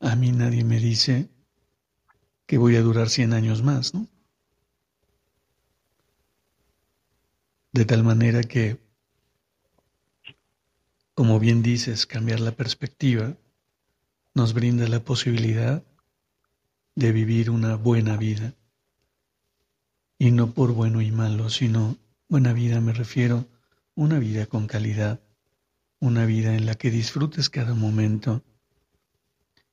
a 0.00 0.16
mí 0.16 0.32
nadie 0.32 0.64
me 0.64 0.78
dice 0.78 1.28
que 2.46 2.58
voy 2.58 2.76
a 2.76 2.82
durar 2.82 3.08
100 3.08 3.32
años 3.32 3.62
más, 3.62 3.94
¿no? 3.94 4.08
De 7.72 7.84
tal 7.84 8.02
manera 8.02 8.42
que, 8.42 8.78
como 11.14 11.38
bien 11.38 11.62
dices, 11.62 12.06
cambiar 12.06 12.40
la 12.40 12.52
perspectiva 12.52 13.36
nos 14.34 14.54
brinda 14.54 14.88
la 14.88 15.00
posibilidad 15.00 15.84
de 16.94 17.12
vivir 17.12 17.50
una 17.50 17.76
buena 17.76 18.16
vida. 18.16 18.54
Y 20.18 20.30
no 20.30 20.52
por 20.52 20.72
bueno 20.72 21.00
y 21.00 21.12
malo, 21.12 21.50
sino 21.50 21.96
buena 22.28 22.52
vida 22.52 22.80
me 22.80 22.92
refiero 22.92 23.46
una 23.94 24.18
vida 24.18 24.46
con 24.46 24.66
calidad, 24.66 25.20
una 26.00 26.24
vida 26.24 26.54
en 26.54 26.66
la 26.66 26.74
que 26.74 26.90
disfrutes 26.90 27.50
cada 27.50 27.74
momento, 27.74 28.42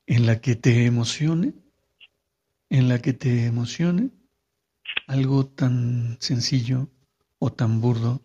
en 0.08 0.26
la 0.26 0.39
que 0.39 0.56
te 0.56 0.86
emocione, 0.86 1.54
en 2.70 2.89
la 2.89 3.02
que 3.02 3.13
te 3.13 3.46
emocione 3.46 4.12
algo 5.08 5.46
tan 5.48 6.18
sencillo 6.20 6.89
o 7.39 7.52
tan 7.52 7.82
burdo 7.82 8.22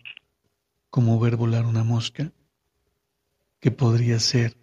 como 0.90 1.18
ver 1.20 1.36
volar 1.36 1.66
una 1.66 1.84
mosca, 1.84 2.32
que 3.60 3.70
podría 3.70 4.18
ser 4.18 4.56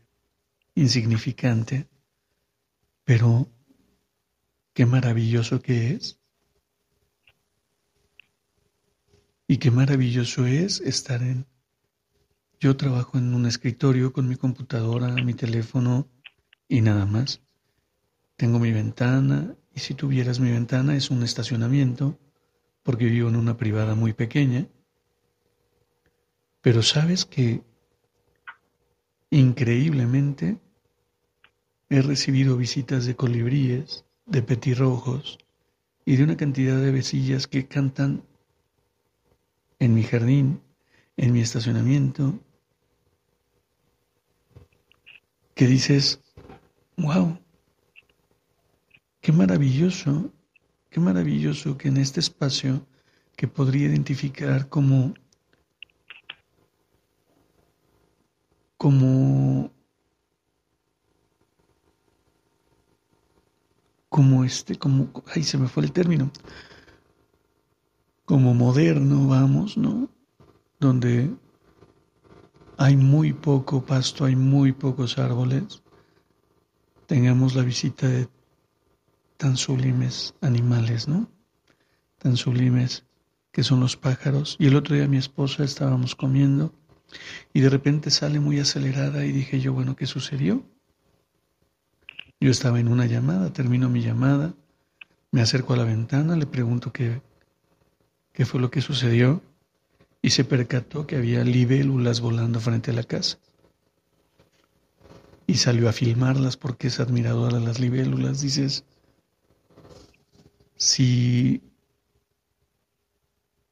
insignificante, 0.75 1.87
pero 3.03 3.49
qué 4.73 4.85
maravilloso 4.85 5.61
que 5.61 5.91
es. 5.91 6.19
Y 9.47 9.57
qué 9.57 9.71
maravilloso 9.71 10.45
es 10.45 10.81
estar 10.81 11.21
en... 11.23 11.45
Yo 12.59 12.75
trabajo 12.75 13.17
en 13.17 13.33
un 13.33 13.45
escritorio 13.45 14.11
con 14.11 14.27
mi 14.27 14.35
computadora, 14.35 15.09
mi 15.23 15.33
teléfono 15.33 16.09
y 16.67 16.81
nada 16.81 17.05
más. 17.05 17.41
Tengo 18.35 18.59
mi 18.59 18.71
ventana 18.71 19.55
y 19.73 19.79
si 19.79 19.93
tuvieras 19.93 20.39
mi 20.39 20.51
ventana 20.51 20.95
es 20.95 21.09
un 21.09 21.23
estacionamiento 21.23 22.19
porque 22.83 23.05
vivo 23.05 23.29
en 23.29 23.35
una 23.35 23.57
privada 23.57 23.95
muy 23.95 24.13
pequeña. 24.13 24.67
Pero 26.61 26.83
sabes 26.83 27.25
que 27.25 27.63
increíblemente 29.29 30.57
he 31.89 32.01
recibido 32.01 32.57
visitas 32.57 33.05
de 33.05 33.15
colibríes, 33.15 34.05
de 34.25 34.41
petirrojos 34.41 35.37
y 36.05 36.15
de 36.17 36.23
una 36.23 36.37
cantidad 36.37 36.79
de 36.79 36.91
vecillas 36.91 37.47
que 37.47 37.67
cantan 37.67 38.23
en 39.79 39.93
mi 39.93 40.03
jardín, 40.03 40.61
en 41.15 41.33
mi 41.33 41.41
estacionamiento. 41.41 42.39
que 45.57 45.65
dices, 45.65 46.21
wow, 46.97 47.37
qué 49.21 49.31
maravilloso, 49.31 50.31
qué 50.89 50.99
maravilloso 50.99 51.77
que 51.77 51.89
en 51.89 51.97
este 51.97 52.19
espacio 52.19 52.85
que 53.35 53.47
podría 53.47 53.87
identificar 53.87 54.67
como 54.67 55.13
como 58.77 59.71
como 64.09 64.43
este 64.43 64.75
como 64.75 65.11
ay 65.33 65.43
se 65.43 65.57
me 65.57 65.67
fue 65.67 65.83
el 65.83 65.91
término. 65.91 66.31
Como 68.25 68.53
moderno 68.53 69.27
vamos 69.27 69.77
no 69.77 70.09
donde 70.79 71.29
hay 72.77 72.97
muy 72.97 73.33
poco 73.33 73.85
pasto 73.85 74.25
hay 74.25 74.35
muy 74.35 74.71
pocos 74.71 75.17
árboles 75.17 75.83
tengamos 77.07 77.55
la 77.55 77.63
visita 77.63 78.07
de 78.07 78.29
tan 79.37 79.57
sublimes 79.57 80.35
animales 80.41 81.07
no 81.07 81.29
tan 82.19 82.37
sublimes 82.37 83.03
que 83.51 83.63
son 83.63 83.79
los 83.79 83.97
pájaros 83.97 84.55
y 84.59 84.67
el 84.67 84.75
otro 84.75 84.95
día 84.95 85.07
mi 85.07 85.17
esposa 85.17 85.63
estábamos 85.63 86.15
comiendo 86.15 86.73
y 87.53 87.61
de 87.61 87.69
repente 87.69 88.11
sale 88.11 88.39
muy 88.39 88.59
acelerada 88.59 89.25
y 89.25 89.31
dije 89.31 89.59
yo, 89.59 89.73
bueno, 89.73 89.95
¿qué 89.95 90.05
sucedió? 90.05 90.63
Yo 92.39 92.51
estaba 92.51 92.79
en 92.79 92.87
una 92.87 93.05
llamada, 93.05 93.51
termino 93.51 93.89
mi 93.89 94.01
llamada, 94.01 94.53
me 95.31 95.41
acerco 95.41 95.73
a 95.73 95.77
la 95.77 95.83
ventana, 95.83 96.35
le 96.35 96.45
pregunto 96.45 96.91
qué, 96.91 97.21
qué 98.33 98.45
fue 98.45 98.61
lo 98.61 98.69
que 98.69 98.81
sucedió 98.81 99.41
y 100.21 100.31
se 100.31 100.43
percató 100.43 101.07
que 101.07 101.15
había 101.15 101.43
libélulas 101.43 102.21
volando 102.21 102.59
frente 102.59 102.91
a 102.91 102.93
la 102.93 103.03
casa. 103.03 103.39
Y 105.47 105.55
salió 105.55 105.89
a 105.89 105.93
filmarlas 105.93 106.57
porque 106.57 106.87
es 106.87 106.99
admiradora 106.99 107.57
de 107.57 107.65
las 107.65 107.79
libélulas. 107.79 108.41
Dices, 108.41 108.83
si, 110.75 111.63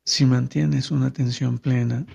si 0.03 0.25
mantienes 0.25 0.89
una 0.89 1.07
atención 1.07 1.59
plena, 1.59 2.07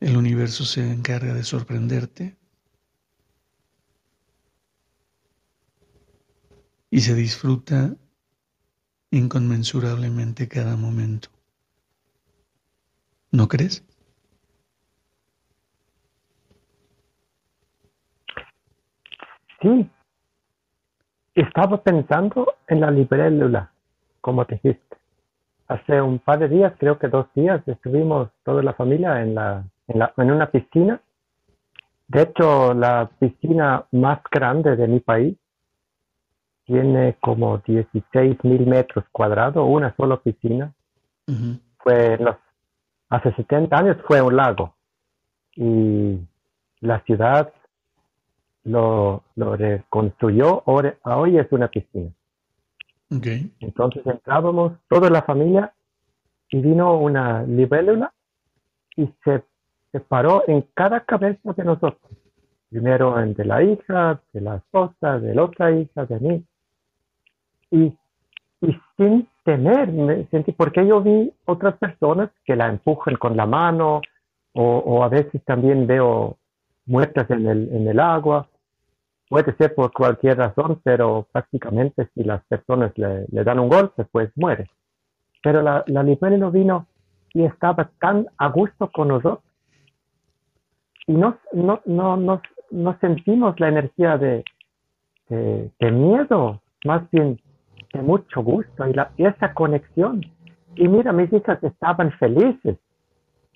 el 0.00 0.16
universo 0.16 0.64
se 0.64 0.90
encarga 0.90 1.34
de 1.34 1.42
sorprenderte 1.42 2.36
y 6.90 7.00
se 7.00 7.14
disfruta 7.14 7.96
inconmensurablemente 9.10 10.48
cada 10.48 10.76
momento. 10.76 11.30
¿No 13.30 13.48
crees? 13.48 13.82
Sí. 19.60 19.90
Estaba 21.34 21.82
pensando 21.82 22.54
en 22.66 22.80
la 22.80 22.90
libélula, 22.90 23.70
como 24.20 24.44
te 24.44 24.54
dijiste. 24.56 24.96
Hace 25.68 26.00
un 26.00 26.18
par 26.18 26.38
de 26.38 26.48
días, 26.48 26.72
creo 26.78 26.98
que 26.98 27.08
dos 27.08 27.26
días, 27.34 27.60
estuvimos 27.66 28.30
toda 28.44 28.62
la 28.62 28.72
familia 28.74 29.20
en 29.20 29.34
la 29.34 29.64
en, 29.88 30.30
una 30.30 30.50
piscina. 30.50 31.00
De 32.08 32.22
hecho, 32.22 32.74
la 32.74 33.10
piscina 33.18 33.84
más 33.92 34.20
grande 34.30 34.76
de 34.76 34.88
mi 34.88 35.00
país 35.00 35.36
tiene 36.64 37.16
como 37.20 37.58
16 37.58 38.44
mil 38.44 38.66
metros 38.66 39.04
cuadrados, 39.12 39.66
una 39.68 39.94
sola 39.96 40.16
piscina. 40.18 40.72
Fue 41.78 42.16
los, 42.18 42.36
hace 43.08 43.32
70 43.34 43.76
años 43.76 43.96
fue 44.06 44.22
un 44.22 44.36
lago 44.36 44.74
y 45.56 46.18
la 46.80 47.00
ciudad 47.00 47.52
lo, 48.66 49.22
lo 49.36 49.56
reconstruyó, 49.56 50.62
ahora, 50.66 50.96
hoy 51.04 51.38
es 51.38 51.50
una 51.50 51.68
piscina. 51.68 52.10
Entonces 53.60 54.06
entrábamos 54.06 54.72
toda 54.88 55.10
la 55.10 55.22
familia 55.22 55.72
y 56.48 56.60
vino 56.60 56.96
una 56.98 57.42
libélula 57.44 58.12
y 58.96 59.08
se 59.24 59.42
se 59.96 60.00
paró 60.00 60.44
en 60.46 60.62
cada 60.74 61.00
cabeza 61.00 61.52
de 61.54 61.64
nosotros. 61.64 62.12
Primero 62.68 63.18
en 63.18 63.32
de 63.32 63.44
la 63.46 63.62
hija, 63.62 64.20
de 64.32 64.40
la 64.42 64.56
esposa, 64.56 65.18
de 65.18 65.34
la 65.34 65.44
otra 65.44 65.72
hija, 65.72 66.04
de 66.04 66.20
mí. 66.20 66.44
Y, 67.70 67.96
y 68.60 68.80
sin 68.96 69.26
temer, 69.44 69.90
me 69.92 70.26
sentí, 70.26 70.52
porque 70.52 70.86
yo 70.86 71.00
vi 71.00 71.32
otras 71.46 71.78
personas 71.78 72.30
que 72.44 72.56
la 72.56 72.68
empujan 72.68 73.16
con 73.16 73.36
la 73.36 73.46
mano, 73.46 74.02
o, 74.52 74.62
o 74.62 75.02
a 75.02 75.08
veces 75.08 75.42
también 75.44 75.86
veo 75.86 76.36
muertas 76.84 77.30
en 77.30 77.46
el, 77.46 77.72
en 77.72 77.88
el 77.88 77.98
agua. 77.98 78.48
Puede 79.28 79.56
ser 79.56 79.74
por 79.74 79.92
cualquier 79.92 80.38
razón, 80.38 80.80
pero 80.84 81.26
prácticamente 81.32 82.08
si 82.14 82.22
las 82.22 82.44
personas 82.44 82.92
le, 82.96 83.26
dan 83.44 83.58
un 83.58 83.68
golpe, 83.68 84.04
pues 84.04 84.30
muere. 84.36 84.70
Pero 85.42 85.62
la, 85.62 85.84
la 85.88 86.02
no 86.02 86.50
vino 86.50 86.86
y 87.32 87.44
estaba 87.44 87.90
tan 88.00 88.26
a 88.38 88.48
gusto 88.48 88.90
con 88.92 89.08
nosotros 89.08 89.40
y 91.06 91.12
no, 91.12 91.38
no, 91.52 91.80
no, 91.86 92.40
no, 92.70 92.98
sentimos 93.00 93.58
la 93.60 93.68
energía 93.68 94.18
de, 94.18 94.44
de, 95.28 95.90
miedo, 95.92 96.60
más 96.84 97.08
bien 97.10 97.40
de 97.92 98.02
mucho 98.02 98.42
gusto 98.42 98.88
y, 98.88 98.94
esa 99.22 99.54
conexión. 99.54 100.20
Y 100.74 100.88
mira, 100.88 101.12
mis 101.12 101.32
hijas 101.32 101.62
estaban 101.62 102.10
felices, 102.18 102.76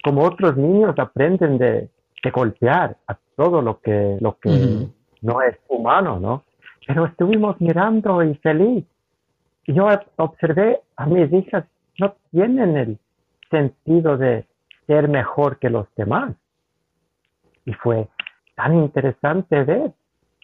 como 0.05 0.23
otros 0.23 0.57
niños 0.57 0.95
aprenden 0.99 1.59
de, 1.59 1.91
de 2.23 2.31
golpear 2.31 2.97
a 3.09 3.19
todo 3.37 3.63
lo 3.63 3.81
que, 3.81 4.17
lo 4.21 4.39
que 4.39 4.89
no 5.23 5.43
es 5.43 5.57
humano, 5.69 6.19
¿no? 6.19 6.45
Pero 6.87 7.07
estuvimos 7.07 7.61
mirando 7.61 8.23
y 8.23 8.35
feliz. 8.37 8.85
Yo 9.67 9.89
observé 10.17 10.81
a 10.97 11.07
mis 11.07 11.33
hijas, 11.33 11.65
no 11.99 12.15
tienen 12.31 12.77
el 12.77 12.99
sentido 13.51 14.17
de 14.17 14.47
ser 14.87 15.09
mejor 15.09 15.59
que 15.59 15.71
los 15.71 15.87
demás. 15.97 16.35
Y 17.65 17.73
fue 17.75 18.09
tan 18.57 18.75
interesante 18.75 19.63
ver. 19.63 19.93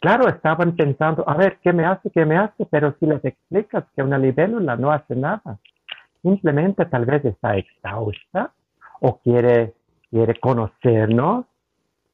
Claro, 0.01 0.29
estaban 0.29 0.77
pensando, 0.77 1.25
a 1.27 1.35
ver, 1.35 1.59
¿qué 1.63 1.73
me 1.73 1.85
hace? 1.87 2.11
¿Qué 2.11 2.25
me 2.25 2.37
hace? 2.37 2.67
Pero 2.67 2.95
si 3.01 3.07
les 3.07 3.25
explicas 3.25 3.85
que 3.95 4.03
una 4.03 4.19
libélula 4.19 4.77
no 4.77 4.93
hace 4.93 5.17
nada, 5.17 5.59
simplemente 6.23 6.85
tal 6.87 7.07
vez 7.07 7.25
está 7.25 7.57
exhausta 7.57 8.53
o 9.01 9.19
quiere, 9.19 9.73
quiere 10.11 10.39
conocernos 10.39 11.47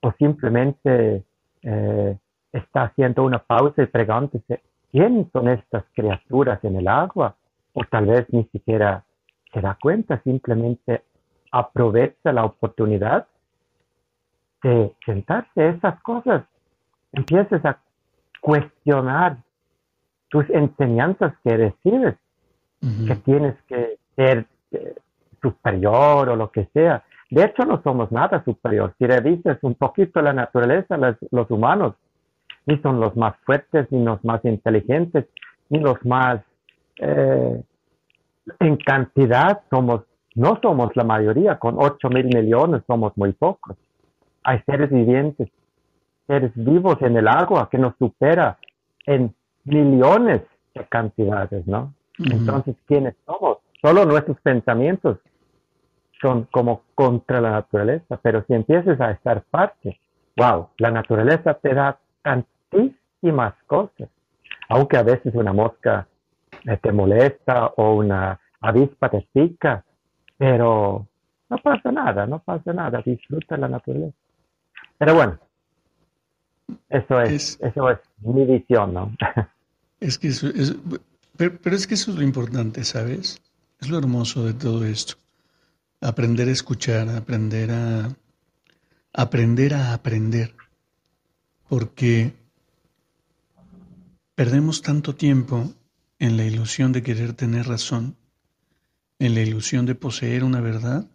o 0.01 0.13
simplemente 0.13 1.25
eh, 1.63 2.17
está 2.53 2.85
haciendo 2.85 3.25
una 3.25 3.39
pausa 3.39 3.83
y 3.83 3.87
preguntándose, 3.87 4.63
¿quién 4.91 5.29
son 5.33 5.49
estas 5.49 5.85
criaturas 5.95 6.63
en 6.65 6.77
el 6.77 6.89
agua? 6.89 7.37
O 7.73 7.83
tal 7.85 8.07
vez 8.07 8.27
ni 8.33 8.45
siquiera 8.45 9.05
se 9.53 9.61
da 9.61 9.77
cuenta, 9.81 10.21
simplemente 10.23 11.03
aprovecha 11.51 12.33
la 12.33 12.45
oportunidad 12.45 13.27
de 14.63 14.95
sentarse 15.05 15.69
esas 15.69 16.01
cosas, 16.03 16.45
empieces 17.13 17.65
a 17.65 17.79
cuestionar 18.41 19.39
tus 20.29 20.49
enseñanzas 20.51 21.35
que 21.45 21.57
recibes, 21.57 22.15
que 23.07 23.15
tienes 23.17 23.55
que 23.69 23.99
ser 24.17 24.47
eh, 24.73 24.97
superior 25.41 26.31
o 26.31 26.37
lo 26.37 26.51
que 26.51 26.69
sea. 26.73 27.05
De 27.31 27.45
hecho, 27.45 27.65
no 27.65 27.81
somos 27.83 28.11
nada 28.11 28.43
superior. 28.45 28.95
Si 28.99 29.07
revisas 29.07 29.59
un 29.63 29.75
poquito 29.75 30.21
la 30.21 30.33
naturaleza, 30.33 30.97
los, 31.31 31.51
humanos, 31.51 31.95
ni 32.67 32.79
son 32.79 33.01
los 33.01 33.17
más 33.17 33.37
fuertes, 33.45 33.87
ni 33.91 34.05
los 34.05 34.25
más 34.25 34.45
inteligentes, 34.45 35.27
ni 35.69 35.81
los 35.81 36.05
más 36.05 36.41
eh, 36.99 37.63
en 38.61 38.77
cantidad 38.77 39.61
somos, 39.71 40.03
no 40.35 40.59
somos 40.63 40.95
la 40.97 41.05
mayoría, 41.05 41.59
con 41.59 41.77
8 41.79 42.09
mil 42.11 42.27
millones 42.27 42.83
somos 42.87 43.17
muy 43.17 43.33
pocos 43.33 43.77
hay 44.45 44.61
seres 44.67 44.91
vivientes, 44.91 45.49
seres 46.27 46.53
vivos 46.55 47.01
en 47.01 47.17
el 47.17 47.29
agua 47.29 47.69
que 47.71 47.79
nos 47.79 47.97
supera 47.97 48.59
en 49.07 49.35
millones 49.65 50.43
de 50.75 50.85
cantidades, 50.87 51.67
¿no? 51.67 51.95
Entonces, 52.19 52.77
¿quiénes 52.87 53.15
somos? 53.27 53.59
Solo 53.81 54.05
nuestros 54.05 54.41
pensamientos 54.41 55.19
son 56.21 56.47
como 56.53 56.83
contra 56.95 57.41
la 57.41 57.51
naturaleza, 57.51 58.19
pero 58.23 58.45
si 58.47 58.55
empiezas 58.55 59.01
a 59.01 59.11
estar 59.11 59.43
parte, 59.43 59.99
wow, 60.37 60.69
la 60.79 60.91
naturaleza 60.91 61.55
te 61.55 61.75
da 61.75 61.99
tantísimas 62.73 63.55
cosas, 63.67 64.09
aunque 64.69 64.97
a 64.97 65.03
veces 65.03 65.35
una 65.35 65.53
mosca 65.53 66.09
te 66.83 66.93
molesta 66.93 67.67
o 67.77 67.95
una 67.95 68.39
avispa 68.61 69.11
te 69.11 69.27
pica, 69.33 69.85
pero 70.37 71.07
no 71.49 71.59
pasa 71.59 71.93
nada, 71.93 72.27
no 72.27 72.39
pasa 72.41 72.73
nada, 72.73 73.03
disfruta 73.05 73.57
la 73.57 73.69
naturaleza. 73.69 74.17
Pero 74.99 75.15
bueno, 75.15 75.39
eso 76.89 77.21
es, 77.21 77.59
eso 77.61 77.91
es 77.91 77.99
mi 78.21 78.45
visión, 78.45 78.95
¿no? 78.95 79.13
Es 80.01 80.19
que 80.19 80.29
eso 80.29 80.49
es, 80.49 80.75
pero, 81.37 81.77
es 81.77 81.87
que 81.87 81.95
eso 81.95 82.11
es 82.11 82.17
lo 82.17 82.25
importante, 82.25 82.83
¿sabes? 82.83 83.41
Es 83.81 83.89
lo 83.89 83.99
hermoso 83.99 84.45
de 84.45 84.53
todo 84.53 84.85
esto. 84.85 85.15
Aprender 86.01 86.49
a 86.49 86.51
escuchar, 86.51 87.09
aprender 87.09 87.71
a 87.71 88.09
aprender 89.13 89.75
a 89.75 89.95
aprender. 89.95 90.55
porque 91.69 92.33
perdemos 94.35 94.83
tanto 94.83 95.15
tiempo 95.15 95.75
en 96.19 96.37
la 96.37 96.45
ilusión 96.45 96.93
de 96.93 97.03
querer 97.03 97.35
tener 97.35 97.67
razón, 97.67 98.17
en 99.19 99.35
la 99.35 99.43
ilusión 99.43 99.87
de 99.87 99.95
poseer 99.95 100.45
una 100.45 100.61
verdad, 100.61 101.11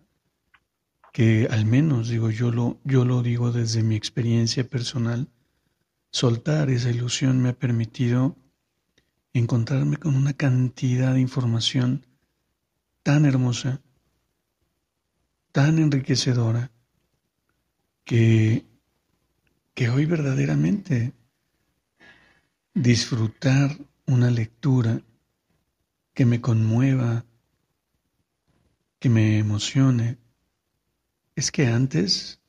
que 1.13 1.47
al 1.49 1.65
menos 1.65 2.09
digo 2.09 2.29
yo 2.29 2.51
lo, 2.51 2.79
yo 2.83 3.05
lo 3.05 3.23
digo 3.23 3.51
desde 3.51 3.81
mi 3.83 3.95
experiencia 3.95 4.67
personal, 4.67 5.29
soltar 6.11 6.69
esa 6.69 6.89
ilusión 6.89 7.41
me 7.41 7.49
ha 7.49 7.53
permitido 7.53 8.35
encontrarme 9.33 9.97
con 9.97 10.15
una 10.15 10.33
cantidad 10.33 11.13
de 11.13 11.21
información 11.21 12.05
tan 13.03 13.25
hermosa, 13.25 13.81
tan 15.51 15.79
enriquecedora, 15.79 16.71
que, 18.03 18.65
que 19.73 19.89
hoy 19.89 20.05
verdaderamente 20.05 21.13
disfrutar 22.77 23.75
una 24.05 24.29
lectura 24.29 25.01
que 26.13 26.25
me 26.27 26.41
conmueva, 26.41 27.25
que 28.99 29.09
me 29.09 29.39
emocione, 29.39 30.19
es 31.35 31.51
que 31.51 31.65
antes 31.65 32.39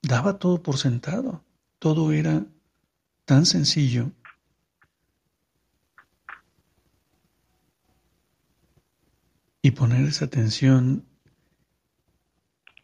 daba 0.00 0.38
todo 0.38 0.62
por 0.62 0.78
sentado, 0.78 1.44
todo 1.80 2.12
era 2.12 2.46
tan 3.24 3.44
sencillo. 3.44 4.12
Y 9.62 9.72
poner 9.72 10.06
esa 10.06 10.26
atención, 10.26 11.04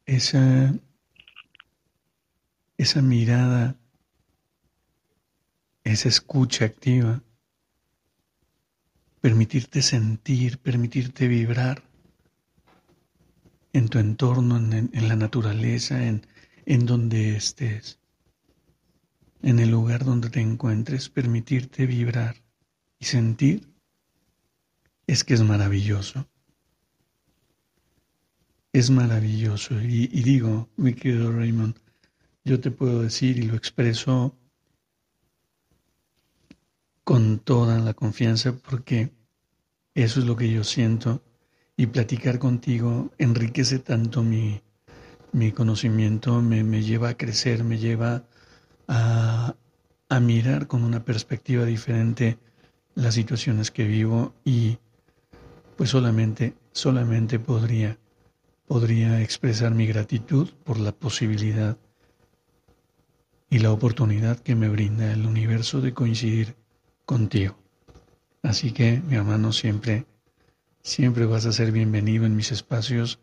esa, 0.05 0.74
esa 2.76 3.03
mirada, 3.03 3.76
esa 5.93 6.09
escucha 6.09 6.66
activa, 6.66 7.22
permitirte 9.20 9.82
sentir, 9.82 10.59
permitirte 10.59 11.28
vibrar 11.28 11.82
en 13.72 13.89
tu 13.89 13.99
entorno, 13.99 14.57
en, 14.57 15.09
la 15.09 15.16
naturaleza, 15.16 16.07
en, 16.07 16.26
en 16.66 16.86
donde 16.86 17.36
estés, 17.36 17.99
en 19.43 19.59
el 19.59 19.70
lugar 19.70 20.05
donde 20.05 20.30
te 20.30 20.41
encuentres, 20.41 21.09
permitirte 21.09 21.86
vibrar 21.86 22.36
y 22.99 23.07
sentir, 23.07 23.72
es 25.07 25.24
que 25.24 25.34
es 25.34 25.43
maravilloso. 25.43 26.28
Es 28.72 28.91
maravilloso. 28.91 29.80
Y, 29.80 30.11
y 30.12 30.22
digo, 30.22 30.68
mi 30.76 30.93
querido 30.93 31.32
Raymond, 31.32 31.76
yo 32.45 32.61
te 32.61 32.70
puedo 32.70 33.03
decir 33.03 33.39
y 33.39 33.43
lo 33.43 33.57
expreso 33.57 34.38
con 37.09 37.38
toda 37.38 37.78
la 37.78 37.94
confianza 37.94 38.54
porque 38.54 39.14
eso 39.94 40.20
es 40.20 40.26
lo 40.26 40.36
que 40.36 40.52
yo 40.52 40.62
siento. 40.62 41.22
Y 41.74 41.86
platicar 41.86 42.38
contigo 42.38 43.11
enriquece 43.16 43.78
tanto 43.78 44.22
mi, 44.22 44.61
conocimiento, 45.54 46.42
me, 46.42 46.82
lleva 46.82 47.09
a 47.09 47.16
crecer, 47.16 47.64
me 47.64 47.78
lleva 47.78 48.24
a, 48.88 49.56
a 50.11 50.20
mirar 50.20 50.66
con 50.66 50.84
una 50.84 51.02
perspectiva 51.02 51.64
diferente 51.64 52.36
las 52.94 53.14
situaciones 53.14 53.70
que 53.70 53.84
vivo 53.84 54.34
y 54.44 54.76
pues 55.78 55.88
solamente, 55.88 56.59
solamente 56.72 57.38
podría, 57.38 57.98
podría 58.66 59.22
expresar 59.22 59.74
mi 59.74 59.86
gratitud 59.86 60.50
por 60.62 60.78
la 60.78 60.92
posibilidad 60.92 61.78
y 63.48 63.61
la 63.61 63.72
oportunidad 63.72 64.40
que 64.40 64.54
me 64.54 64.68
brinda 64.68 65.11
el 65.11 65.24
universo 65.24 65.80
de 65.80 65.94
coincidir 65.94 66.57
contigo. 67.09 67.56
Así 68.42 68.72
que, 68.72 69.00
mi 69.09 69.16
hermano, 69.16 69.52
siempre 69.52 70.04
Siempre 70.88 71.26
vas 71.26 71.44
a 71.44 71.52
ser 71.52 71.70
bienvenido 71.70 72.24
en 72.24 72.34
mis 72.34 72.50
espacios 72.50 73.18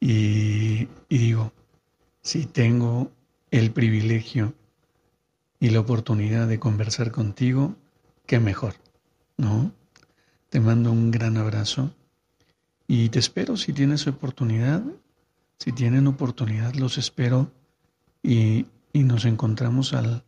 y, 0.00 0.86
digo, 1.08 1.50
si 2.20 2.44
tengo 2.44 3.10
el 3.50 3.70
privilegio 3.70 4.52
y 5.58 5.70
la 5.70 5.80
oportunidad 5.80 6.46
de 6.46 6.58
conversar 6.58 7.12
contigo, 7.12 7.74
qué 8.26 8.38
mejor, 8.38 8.74
¿no? 9.38 9.72
Te 10.50 10.60
mando 10.60 10.92
un 10.92 11.10
gran 11.10 11.38
abrazo 11.38 11.90
y 12.86 13.08
te 13.08 13.18
espero 13.18 13.56
si 13.56 13.72
tienes 13.72 14.06
oportunidad, 14.06 14.82
si 15.58 15.72
tienen 15.72 16.08
oportunidad, 16.08 16.74
los 16.74 16.98
espero 16.98 17.50
y, 18.22 18.66
y 18.92 19.04
nos 19.04 19.24
encontramos 19.24 19.94
al, 19.94 20.22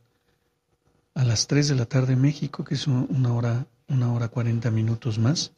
a 1.19 1.25
las 1.25 1.49
3 1.49 1.71
de 1.71 1.75
la 1.75 1.87
tarde 1.87 2.13
en 2.13 2.23
México, 2.23 2.63
que 2.63 2.75
es 2.75 2.87
una 2.87 3.35
hora, 3.35 3.67
una 3.89 4.13
hora 4.13 4.29
40 4.29 4.71
minutos 4.71 5.19
más 5.19 5.53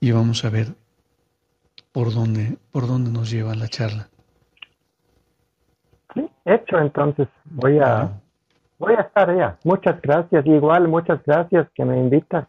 y 0.00 0.10
vamos 0.10 0.44
a 0.44 0.50
ver 0.50 0.74
por 1.92 2.12
dónde, 2.12 2.58
por 2.72 2.88
dónde 2.88 3.12
nos 3.12 3.30
lleva 3.30 3.54
la 3.54 3.68
charla. 3.68 4.08
Sí, 6.12 6.28
hecho, 6.44 6.78
entonces 6.78 7.28
voy 7.44 7.78
a, 7.78 8.10
voy 8.80 8.94
a 8.94 9.02
estar 9.02 9.30
allá. 9.30 9.56
Muchas 9.62 10.02
gracias, 10.02 10.44
igual 10.44 10.88
muchas 10.88 11.22
gracias 11.24 11.68
que 11.72 11.84
me 11.84 11.96
invitas 11.96 12.48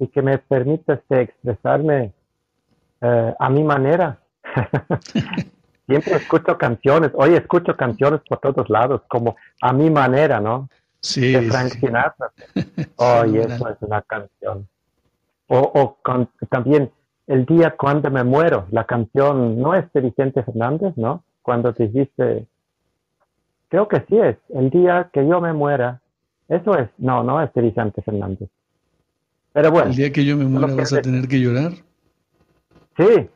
y 0.00 0.08
que 0.08 0.20
me 0.20 0.38
permites 0.38 0.98
expresarme 1.10 2.12
eh, 3.02 3.34
a 3.38 3.48
mi 3.50 3.62
manera. 3.62 4.18
Siempre 5.86 6.14
escucho 6.14 6.56
canciones, 6.56 7.10
hoy 7.14 7.34
escucho 7.34 7.76
canciones 7.76 8.20
por 8.28 8.38
todos 8.38 8.70
lados, 8.70 9.02
como 9.08 9.36
a 9.60 9.72
mi 9.72 9.90
manera, 9.90 10.40
¿no? 10.40 10.68
Sí. 11.00 11.32
De 11.32 11.42
Frank 11.42 11.72
Sinatra. 11.72 12.30
Hoy 12.96 13.38
eso 13.38 13.68
es 13.68 13.76
una 13.80 14.02
canción. 14.02 14.68
O, 15.48 15.98
también 16.48 16.90
El 17.26 17.44
día 17.44 17.74
cuando 17.76 18.10
me 18.10 18.24
muero, 18.24 18.66
la 18.70 18.84
canción 18.84 19.60
no 19.60 19.74
es 19.74 19.92
de 19.92 20.00
Vicente 20.00 20.42
Fernández, 20.42 20.94
¿no? 20.96 21.24
Cuando 21.42 21.72
dijiste, 21.72 22.46
creo 23.68 23.88
que 23.88 24.04
sí 24.08 24.18
es, 24.18 24.36
El 24.50 24.70
día 24.70 25.10
que 25.12 25.26
yo 25.26 25.40
me 25.40 25.52
muera, 25.52 26.00
eso 26.48 26.78
es, 26.78 26.88
no, 26.98 27.22
no 27.24 27.42
es 27.42 27.52
de 27.52 27.62
Vicente 27.62 28.00
Fernández. 28.02 28.48
Pero 29.52 29.70
bueno. 29.70 29.90
El 29.90 29.96
día 29.96 30.12
que 30.12 30.24
yo 30.24 30.36
me 30.36 30.44
muera 30.44 30.74
vas 30.74 30.92
a 30.92 31.02
tener 31.02 31.26
que 31.26 31.40
llorar. 31.40 31.72
Sí. 32.96 33.28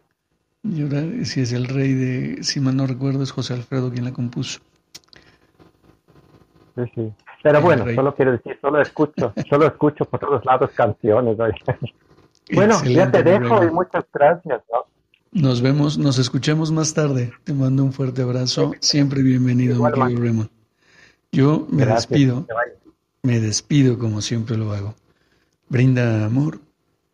Llorar, 0.71 1.25
si 1.25 1.41
es 1.41 1.53
el 1.53 1.67
rey 1.67 1.93
de, 1.93 2.43
si 2.43 2.61
mal 2.61 2.77
no 2.77 2.87
recuerdo, 2.87 3.23
es 3.23 3.31
José 3.31 3.55
Alfredo 3.55 3.91
quien 3.91 4.05
la 4.05 4.13
compuso. 4.13 4.61
Sí, 6.75 6.83
sí. 6.95 7.13
Pero 7.43 7.61
bueno, 7.61 7.85
solo 7.95 8.15
quiero 8.15 8.33
decir, 8.33 8.59
solo 8.61 8.81
escucho, 8.81 9.33
solo 9.49 9.67
escucho 9.67 10.05
por 10.05 10.21
todos 10.21 10.45
lados 10.45 10.71
canciones. 10.75 11.37
Bueno, 12.55 12.81
ya 12.85 13.11
te 13.11 13.25
dejo 13.25 13.65
y 13.65 13.71
muchas 13.73 14.05
gracias. 14.15 14.63
Nos 15.33 15.61
vemos, 15.61 15.99
nos 15.99 16.17
escuchamos 16.17 16.71
más 16.71 16.95
tarde. 16.95 17.33
Te 17.43 17.53
mando 17.53 17.83
un 17.83 17.93
fuerte 17.93 18.23
abrazo. 18.23 18.71
Siempre 18.79 19.21
bienvenido, 19.21 19.83
mi 19.83 19.91
querido 19.91 20.23
Raymond. 20.23 20.51
Yo 21.33 21.67
me 21.69 21.85
despido, 21.85 22.47
me 23.25 23.41
despido 23.41 23.99
como 23.99 24.21
siempre 24.21 24.57
lo 24.57 24.73
hago. 24.73 24.95
Brinda 25.69 26.25
amor 26.25 26.61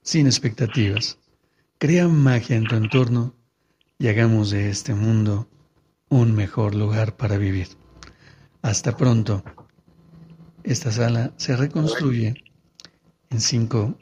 sin 0.02 0.26
expectativas. 0.26 1.18
Crea 1.78 2.08
magia 2.08 2.56
en 2.56 2.64
tu 2.64 2.76
entorno 2.76 3.32
y 4.02 4.08
hagamos 4.08 4.50
de 4.50 4.68
este 4.68 4.94
mundo 4.94 5.46
un 6.08 6.34
mejor 6.34 6.74
lugar 6.74 7.16
para 7.16 7.38
vivir. 7.38 7.68
Hasta 8.60 8.96
pronto. 8.96 9.44
Esta 10.64 10.90
sala 10.90 11.32
se 11.36 11.54
reconstruye 11.54 12.34
en 13.30 13.40
5, 13.40 13.94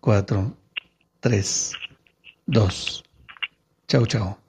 4, 0.00 0.56
3, 1.20 1.72
2. 2.46 3.04
Chao, 3.86 4.06
chao. 4.06 4.43